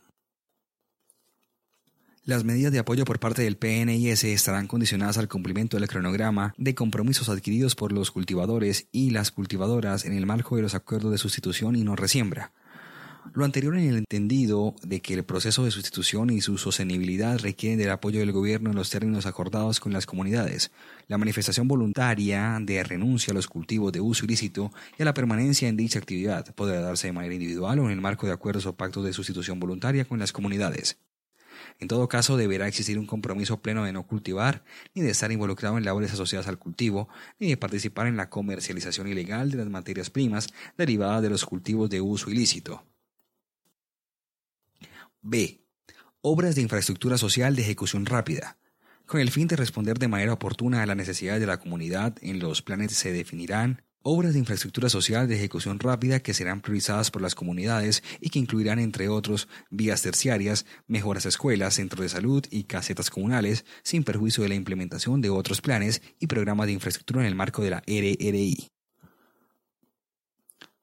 Las 2.25 2.45
medidas 2.45 2.71
de 2.71 2.79
apoyo 2.79 3.05
por 3.05 3.19
parte 3.19 3.43
del 3.43 3.57
PNIS 3.57 4.23
estarán 4.23 4.69
condicionadas 4.69 5.19
al 5.19 5.29
cumplimiento 5.29 5.77
del 5.77 5.89
cronograma 5.89 6.55
de 6.57 6.75
compromisos 6.75 7.29
adquiridos 7.29 7.75
por 7.75 7.91
los 7.91 8.13
cultivadores 8.13 8.87
y 8.93 9.11
las 9.11 9.33
cultivadoras 9.33 10.05
en 10.05 10.13
el 10.13 10.25
marco 10.25 10.55
de 10.55 10.63
los 10.63 10.77
acuerdos 10.77 11.11
de 11.11 11.19
sustitución 11.19 11.75
y 11.75 11.83
no 11.83 11.97
resiembra. 11.97 12.53
Lo 13.35 13.45
anterior 13.45 13.77
en 13.77 13.89
el 13.89 13.97
entendido 13.99 14.75
de 14.83 15.01
que 15.01 15.15
el 15.15 15.25
proceso 15.25 15.65
de 15.65 15.71
sustitución 15.71 16.29
y 16.31 16.41
su 16.41 16.59
sostenibilidad 16.59 17.39
requieren 17.39 17.79
del 17.79 17.91
apoyo 17.91 18.19
del 18.19 18.33
gobierno 18.33 18.71
en 18.71 18.77
los 18.77 18.91
términos 18.91 19.27
acordados 19.27 19.79
con 19.81 19.93
las 19.93 20.07
comunidades. 20.07 20.73
La 21.07 21.19
manifestación 21.19 21.69
voluntaria 21.69 22.59
de 22.61 22.83
renuncia 22.83 23.31
a 23.31 23.35
los 23.35 23.47
cultivos 23.47 23.93
de 23.93 24.01
uso 24.01 24.25
ilícito 24.25 24.73
y 24.99 25.03
a 25.03 25.05
la 25.05 25.15
permanencia 25.15 25.69
en 25.69 25.77
dicha 25.77 26.01
actividad 26.01 26.53
podrá 26.55 26.81
darse 26.81 27.07
de 27.07 27.13
manera 27.13 27.33
individual 27.33 27.79
o 27.79 27.85
en 27.87 27.93
el 27.93 28.01
marco 28.01 28.27
de 28.27 28.33
acuerdos 28.33 28.67
o 28.67 28.77
pactos 28.77 29.05
de 29.05 29.13
sustitución 29.13 29.61
voluntaria 29.61 30.05
con 30.05 30.19
las 30.19 30.33
comunidades. 30.33 30.99
En 31.79 31.89
todo 31.89 32.09
caso, 32.09 32.37
deberá 32.37 32.67
existir 32.67 32.99
un 32.99 33.07
compromiso 33.07 33.63
pleno 33.63 33.85
de 33.85 33.93
no 33.93 34.07
cultivar, 34.07 34.65
ni 34.95 35.03
de 35.03 35.11
estar 35.11 35.31
involucrado 35.33 35.79
en 35.79 35.85
labores 35.85 36.13
asociadas 36.13 36.49
al 36.49 36.59
cultivo, 36.59 37.09
ni 37.39 37.49
de 37.49 37.57
participar 37.57 38.09
en 38.09 38.17
la 38.17 38.31
comercialización 38.31 39.09
ilegal 39.09 39.51
de 39.51 39.59
las 39.59 39.69
materias 39.69 40.11
primas 40.11 40.49
derivadas 40.77 41.23
de 41.23 41.31
los 41.31 41.45
cultivos 41.45 41.89
de 41.89 42.01
uso 42.01 42.29
ilícito. 42.29 42.85
B. 45.23 45.65
Obras 46.21 46.55
de 46.55 46.63
infraestructura 46.63 47.17
social 47.17 47.57
de 47.57 47.63
ejecución 47.63 48.07
rápida. 48.07 48.59
Con 49.07 49.21
el 49.21 49.31
fin 49.31 49.49
de 49.49 49.57
responder 49.57 49.99
de 49.99 50.09
manera 50.09 50.33
oportuna 50.33 50.83
a 50.83 50.87
las 50.87 50.97
necesidades 50.97 51.41
de 51.41 51.47
la 51.47 51.59
comunidad, 51.59 52.17
en 52.21 52.39
los 52.39 52.63
planes 52.63 52.93
se 52.93 53.13
definirán 53.13 53.83
Obras 54.05 54.33
de 54.33 54.41
infraestructura 54.41 54.89
social 54.89 55.29
de 55.29 55.37
ejecución 55.37 55.79
rápida 55.79 56.19
que 56.19 56.35
serán 56.35 56.61
priorizadas 56.61 57.13
por 57.13 57.23
las 57.23 57.37
comunidades 57.37 58.03
y 58.21 58.31
que 58.31 58.41
incluirán, 58.41 58.81
entre 58.81 59.09
otros, 59.09 59.47
vías 59.71 60.03
terciarias, 60.03 60.67
mejoras 60.89 61.25
a 61.25 61.29
escuelas, 61.29 61.75
centros 61.75 62.03
de 62.03 62.09
salud 62.09 62.45
y 62.51 62.65
casetas 62.65 63.11
comunales, 63.11 63.65
sin 63.85 64.03
perjuicio 64.03 64.43
de 64.43 64.49
la 64.49 64.57
implementación 64.57 65.21
de 65.21 65.31
otros 65.31 65.61
planes 65.61 66.03
y 66.19 66.27
programas 66.27 66.67
de 66.67 66.73
infraestructura 66.73 67.21
en 67.21 67.29
el 67.29 67.37
marco 67.37 67.63
de 67.63 67.71
la 67.71 67.83
RRI. 67.87 68.67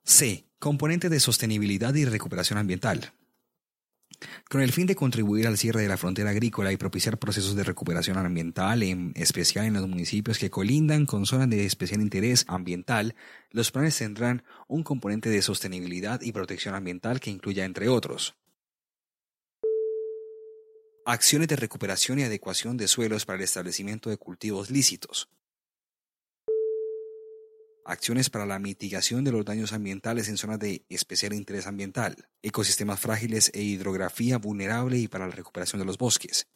C. 0.06 0.45
Componentes 0.58 1.12
de 1.12 1.19
sostenibilidad 1.19 1.93
y 1.95 2.06
recuperación 2.06 2.58
ambiental. 2.58 3.12
Con 4.49 4.62
el 4.62 4.71
fin 4.71 4.88
de 4.88 4.95
contribuir 4.95 5.45
al 5.45 5.59
cierre 5.59 5.83
de 5.83 5.88
la 5.88 5.95
frontera 5.95 6.31
agrícola 6.31 6.71
y 6.71 6.77
propiciar 6.77 7.19
procesos 7.19 7.55
de 7.55 7.63
recuperación 7.63 8.17
ambiental, 8.17 8.81
en 8.81 9.13
especial 9.15 9.67
en 9.67 9.75
los 9.75 9.88
municipios 9.88 10.39
que 10.39 10.49
colindan 10.49 11.05
con 11.05 11.27
zonas 11.27 11.51
de 11.51 11.67
especial 11.67 12.01
interés 12.01 12.45
ambiental, 12.47 13.13
los 13.51 13.69
planes 13.69 13.95
tendrán 13.95 14.41
un 14.67 14.81
componente 14.81 15.29
de 15.29 15.43
sostenibilidad 15.43 16.21
y 16.21 16.31
protección 16.31 16.73
ambiental 16.73 17.19
que 17.19 17.29
incluya, 17.29 17.63
entre 17.63 17.89
otros, 17.89 18.33
acciones 21.05 21.47
de 21.47 21.55
recuperación 21.55 22.17
y 22.17 22.23
adecuación 22.23 22.75
de 22.75 22.88
suelos 22.88 23.27
para 23.27 23.38
el 23.38 23.43
establecimiento 23.43 24.09
de 24.09 24.17
cultivos 24.17 24.71
lícitos, 24.71 25.29
acciones 27.89 28.30
para 28.30 28.45
la 28.45 28.60
mitigación 28.60 29.23
de 29.23 29.32
los 29.32 29.43
daños 29.43 29.73
ambientales 29.73 30.30
en 30.30 30.38
zonas 30.38 30.60
de 30.60 30.86
especial 30.89 31.34
interés 31.34 31.67
ambiental, 31.67 32.28
ecosistemas 32.41 32.99
frágiles 32.99 33.52
e 33.54 33.62
hidrografía 33.62 34.38
vulnerable 34.38 34.97
y 34.97 35.08
para 35.08 35.28
la 35.28 35.36
recuperación 35.36 35.80
de 35.80 35.86
los 35.86 35.97
bosques. 35.97 36.47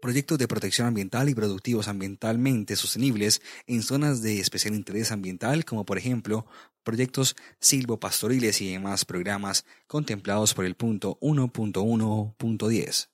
Proyectos 0.00 0.38
de 0.38 0.46
protección 0.46 0.86
ambiental 0.86 1.28
y 1.28 1.34
productivos 1.34 1.88
ambientalmente 1.88 2.76
sostenibles 2.76 3.42
en 3.66 3.82
zonas 3.82 4.22
de 4.22 4.38
especial 4.38 4.74
interés 4.74 5.10
ambiental, 5.10 5.64
como 5.64 5.84
por 5.84 5.98
ejemplo 5.98 6.46
proyectos 6.84 7.34
silvopastoriles 7.58 8.60
y 8.60 8.70
demás 8.70 9.04
programas 9.04 9.64
contemplados 9.88 10.54
por 10.54 10.64
el 10.64 10.76
punto 10.76 11.18
1.1.10. 11.20 13.08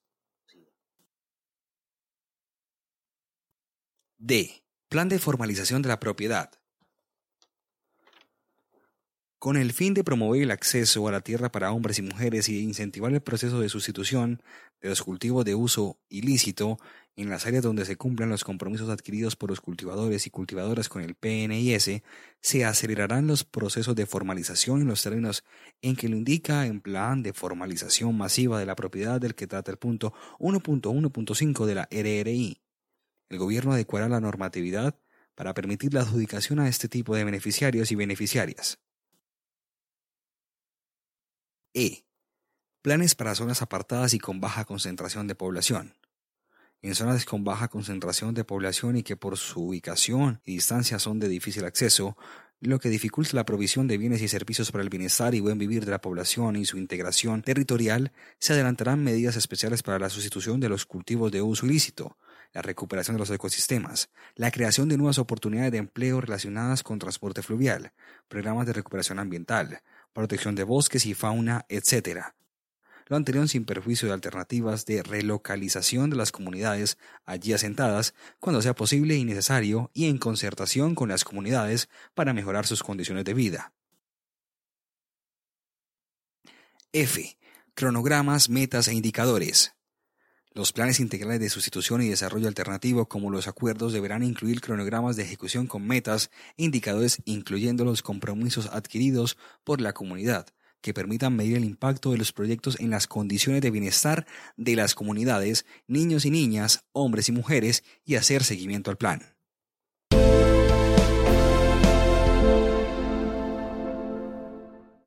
D. 4.18 4.63
Plan 4.94 5.08
de 5.08 5.18
formalización 5.18 5.82
de 5.82 5.88
la 5.88 5.98
propiedad. 5.98 6.52
Con 9.40 9.56
el 9.56 9.72
fin 9.72 9.92
de 9.92 10.04
promover 10.04 10.40
el 10.40 10.52
acceso 10.52 11.08
a 11.08 11.10
la 11.10 11.20
tierra 11.20 11.50
para 11.50 11.72
hombres 11.72 11.98
y 11.98 12.02
mujeres 12.02 12.48
y 12.48 12.60
incentivar 12.60 13.12
el 13.12 13.20
proceso 13.20 13.58
de 13.58 13.68
sustitución 13.68 14.40
de 14.80 14.90
los 14.90 15.02
cultivos 15.02 15.44
de 15.44 15.56
uso 15.56 15.98
ilícito 16.08 16.78
en 17.16 17.28
las 17.28 17.44
áreas 17.44 17.64
donde 17.64 17.84
se 17.86 17.96
cumplan 17.96 18.28
los 18.28 18.44
compromisos 18.44 18.88
adquiridos 18.88 19.34
por 19.34 19.50
los 19.50 19.60
cultivadores 19.60 20.28
y 20.28 20.30
cultivadoras 20.30 20.88
con 20.88 21.02
el 21.02 21.16
PNIS, 21.16 22.02
se 22.40 22.64
acelerarán 22.64 23.26
los 23.26 23.42
procesos 23.42 23.96
de 23.96 24.06
formalización 24.06 24.80
en 24.80 24.86
los 24.86 25.02
términos 25.02 25.42
en 25.82 25.96
que 25.96 26.08
lo 26.08 26.16
indica 26.16 26.66
en 26.66 26.80
plan 26.80 27.24
de 27.24 27.32
formalización 27.32 28.16
masiva 28.16 28.60
de 28.60 28.66
la 28.66 28.76
propiedad 28.76 29.20
del 29.20 29.34
que 29.34 29.48
trata 29.48 29.72
el 29.72 29.76
punto 29.76 30.14
1.1.5 30.38 31.66
de 31.66 31.74
la 31.74 31.88
RRI. 31.90 32.63
El 33.28 33.38
gobierno 33.38 33.72
adecuará 33.72 34.08
la 34.08 34.20
normatividad 34.20 34.98
para 35.34 35.54
permitir 35.54 35.94
la 35.94 36.00
adjudicación 36.00 36.60
a 36.60 36.68
este 36.68 36.88
tipo 36.88 37.16
de 37.16 37.24
beneficiarios 37.24 37.90
y 37.90 37.94
beneficiarias. 37.94 38.78
E. 41.74 42.04
Planes 42.82 43.14
para 43.14 43.34
zonas 43.34 43.62
apartadas 43.62 44.14
y 44.14 44.18
con 44.18 44.40
baja 44.40 44.64
concentración 44.64 45.26
de 45.26 45.34
población. 45.34 45.94
En 46.84 46.94
zonas 46.94 47.24
con 47.24 47.44
baja 47.44 47.68
concentración 47.68 48.34
de 48.34 48.44
población 48.44 48.98
y 48.98 49.02
que 49.02 49.16
por 49.16 49.38
su 49.38 49.68
ubicación 49.68 50.42
y 50.44 50.56
distancia 50.56 50.98
son 50.98 51.18
de 51.18 51.30
difícil 51.30 51.64
acceso, 51.64 52.14
lo 52.60 52.78
que 52.78 52.90
dificulta 52.90 53.36
la 53.36 53.46
provisión 53.46 53.88
de 53.88 53.96
bienes 53.96 54.20
y 54.20 54.28
servicios 54.28 54.70
para 54.70 54.84
el 54.84 54.90
bienestar 54.90 55.34
y 55.34 55.40
buen 55.40 55.56
vivir 55.56 55.86
de 55.86 55.90
la 55.90 56.02
población 56.02 56.56
y 56.56 56.66
su 56.66 56.76
integración 56.76 57.40
territorial, 57.40 58.12
se 58.38 58.52
adelantarán 58.52 59.02
medidas 59.02 59.36
especiales 59.36 59.82
para 59.82 59.98
la 59.98 60.10
sustitución 60.10 60.60
de 60.60 60.68
los 60.68 60.84
cultivos 60.84 61.32
de 61.32 61.40
uso 61.40 61.64
ilícito, 61.64 62.18
la 62.52 62.60
recuperación 62.60 63.16
de 63.16 63.20
los 63.20 63.30
ecosistemas, 63.30 64.10
la 64.34 64.50
creación 64.50 64.90
de 64.90 64.98
nuevas 64.98 65.18
oportunidades 65.18 65.72
de 65.72 65.78
empleo 65.78 66.20
relacionadas 66.20 66.82
con 66.82 66.98
transporte 66.98 67.40
fluvial, 67.40 67.94
programas 68.28 68.66
de 68.66 68.74
recuperación 68.74 69.18
ambiental, 69.18 69.80
protección 70.12 70.54
de 70.54 70.64
bosques 70.64 71.06
y 71.06 71.14
fauna, 71.14 71.64
etc. 71.70 72.34
Lo 73.06 73.16
anterior 73.16 73.48
sin 73.48 73.66
perjuicio 73.66 74.08
de 74.08 74.14
alternativas 74.14 74.86
de 74.86 75.02
relocalización 75.02 76.08
de 76.08 76.16
las 76.16 76.32
comunidades 76.32 76.96
allí 77.26 77.52
asentadas 77.52 78.14
cuando 78.40 78.62
sea 78.62 78.74
posible 78.74 79.16
y 79.16 79.24
necesario 79.24 79.90
y 79.92 80.06
en 80.06 80.16
concertación 80.16 80.94
con 80.94 81.10
las 81.10 81.24
comunidades 81.24 81.90
para 82.14 82.32
mejorar 82.32 82.66
sus 82.66 82.82
condiciones 82.82 83.24
de 83.24 83.34
vida. 83.34 83.74
F. 86.92 87.36
Cronogramas, 87.74 88.48
metas 88.48 88.88
e 88.88 88.94
indicadores. 88.94 89.74
Los 90.52 90.72
planes 90.72 91.00
integrales 91.00 91.40
de 91.40 91.50
sustitución 91.50 92.00
y 92.00 92.08
desarrollo 92.08 92.46
alternativo 92.46 93.08
como 93.08 93.28
los 93.28 93.48
acuerdos 93.48 93.92
deberán 93.92 94.22
incluir 94.22 94.60
cronogramas 94.60 95.16
de 95.16 95.24
ejecución 95.24 95.66
con 95.66 95.84
metas 95.86 96.30
e 96.56 96.64
indicadores 96.64 97.20
incluyendo 97.24 97.84
los 97.84 98.02
compromisos 98.02 98.68
adquiridos 98.68 99.36
por 99.64 99.80
la 99.80 99.92
comunidad 99.92 100.46
que 100.84 100.92
permitan 100.92 101.34
medir 101.34 101.56
el 101.56 101.64
impacto 101.64 102.10
de 102.10 102.18
los 102.18 102.34
proyectos 102.34 102.78
en 102.78 102.90
las 102.90 103.06
condiciones 103.06 103.62
de 103.62 103.70
bienestar 103.70 104.26
de 104.58 104.76
las 104.76 104.94
comunidades, 104.94 105.64
niños 105.86 106.26
y 106.26 106.30
niñas, 106.30 106.84
hombres 106.92 107.30
y 107.30 107.32
mujeres 107.32 107.84
y 108.04 108.16
hacer 108.16 108.44
seguimiento 108.44 108.90
al 108.90 108.98
plan. 108.98 109.33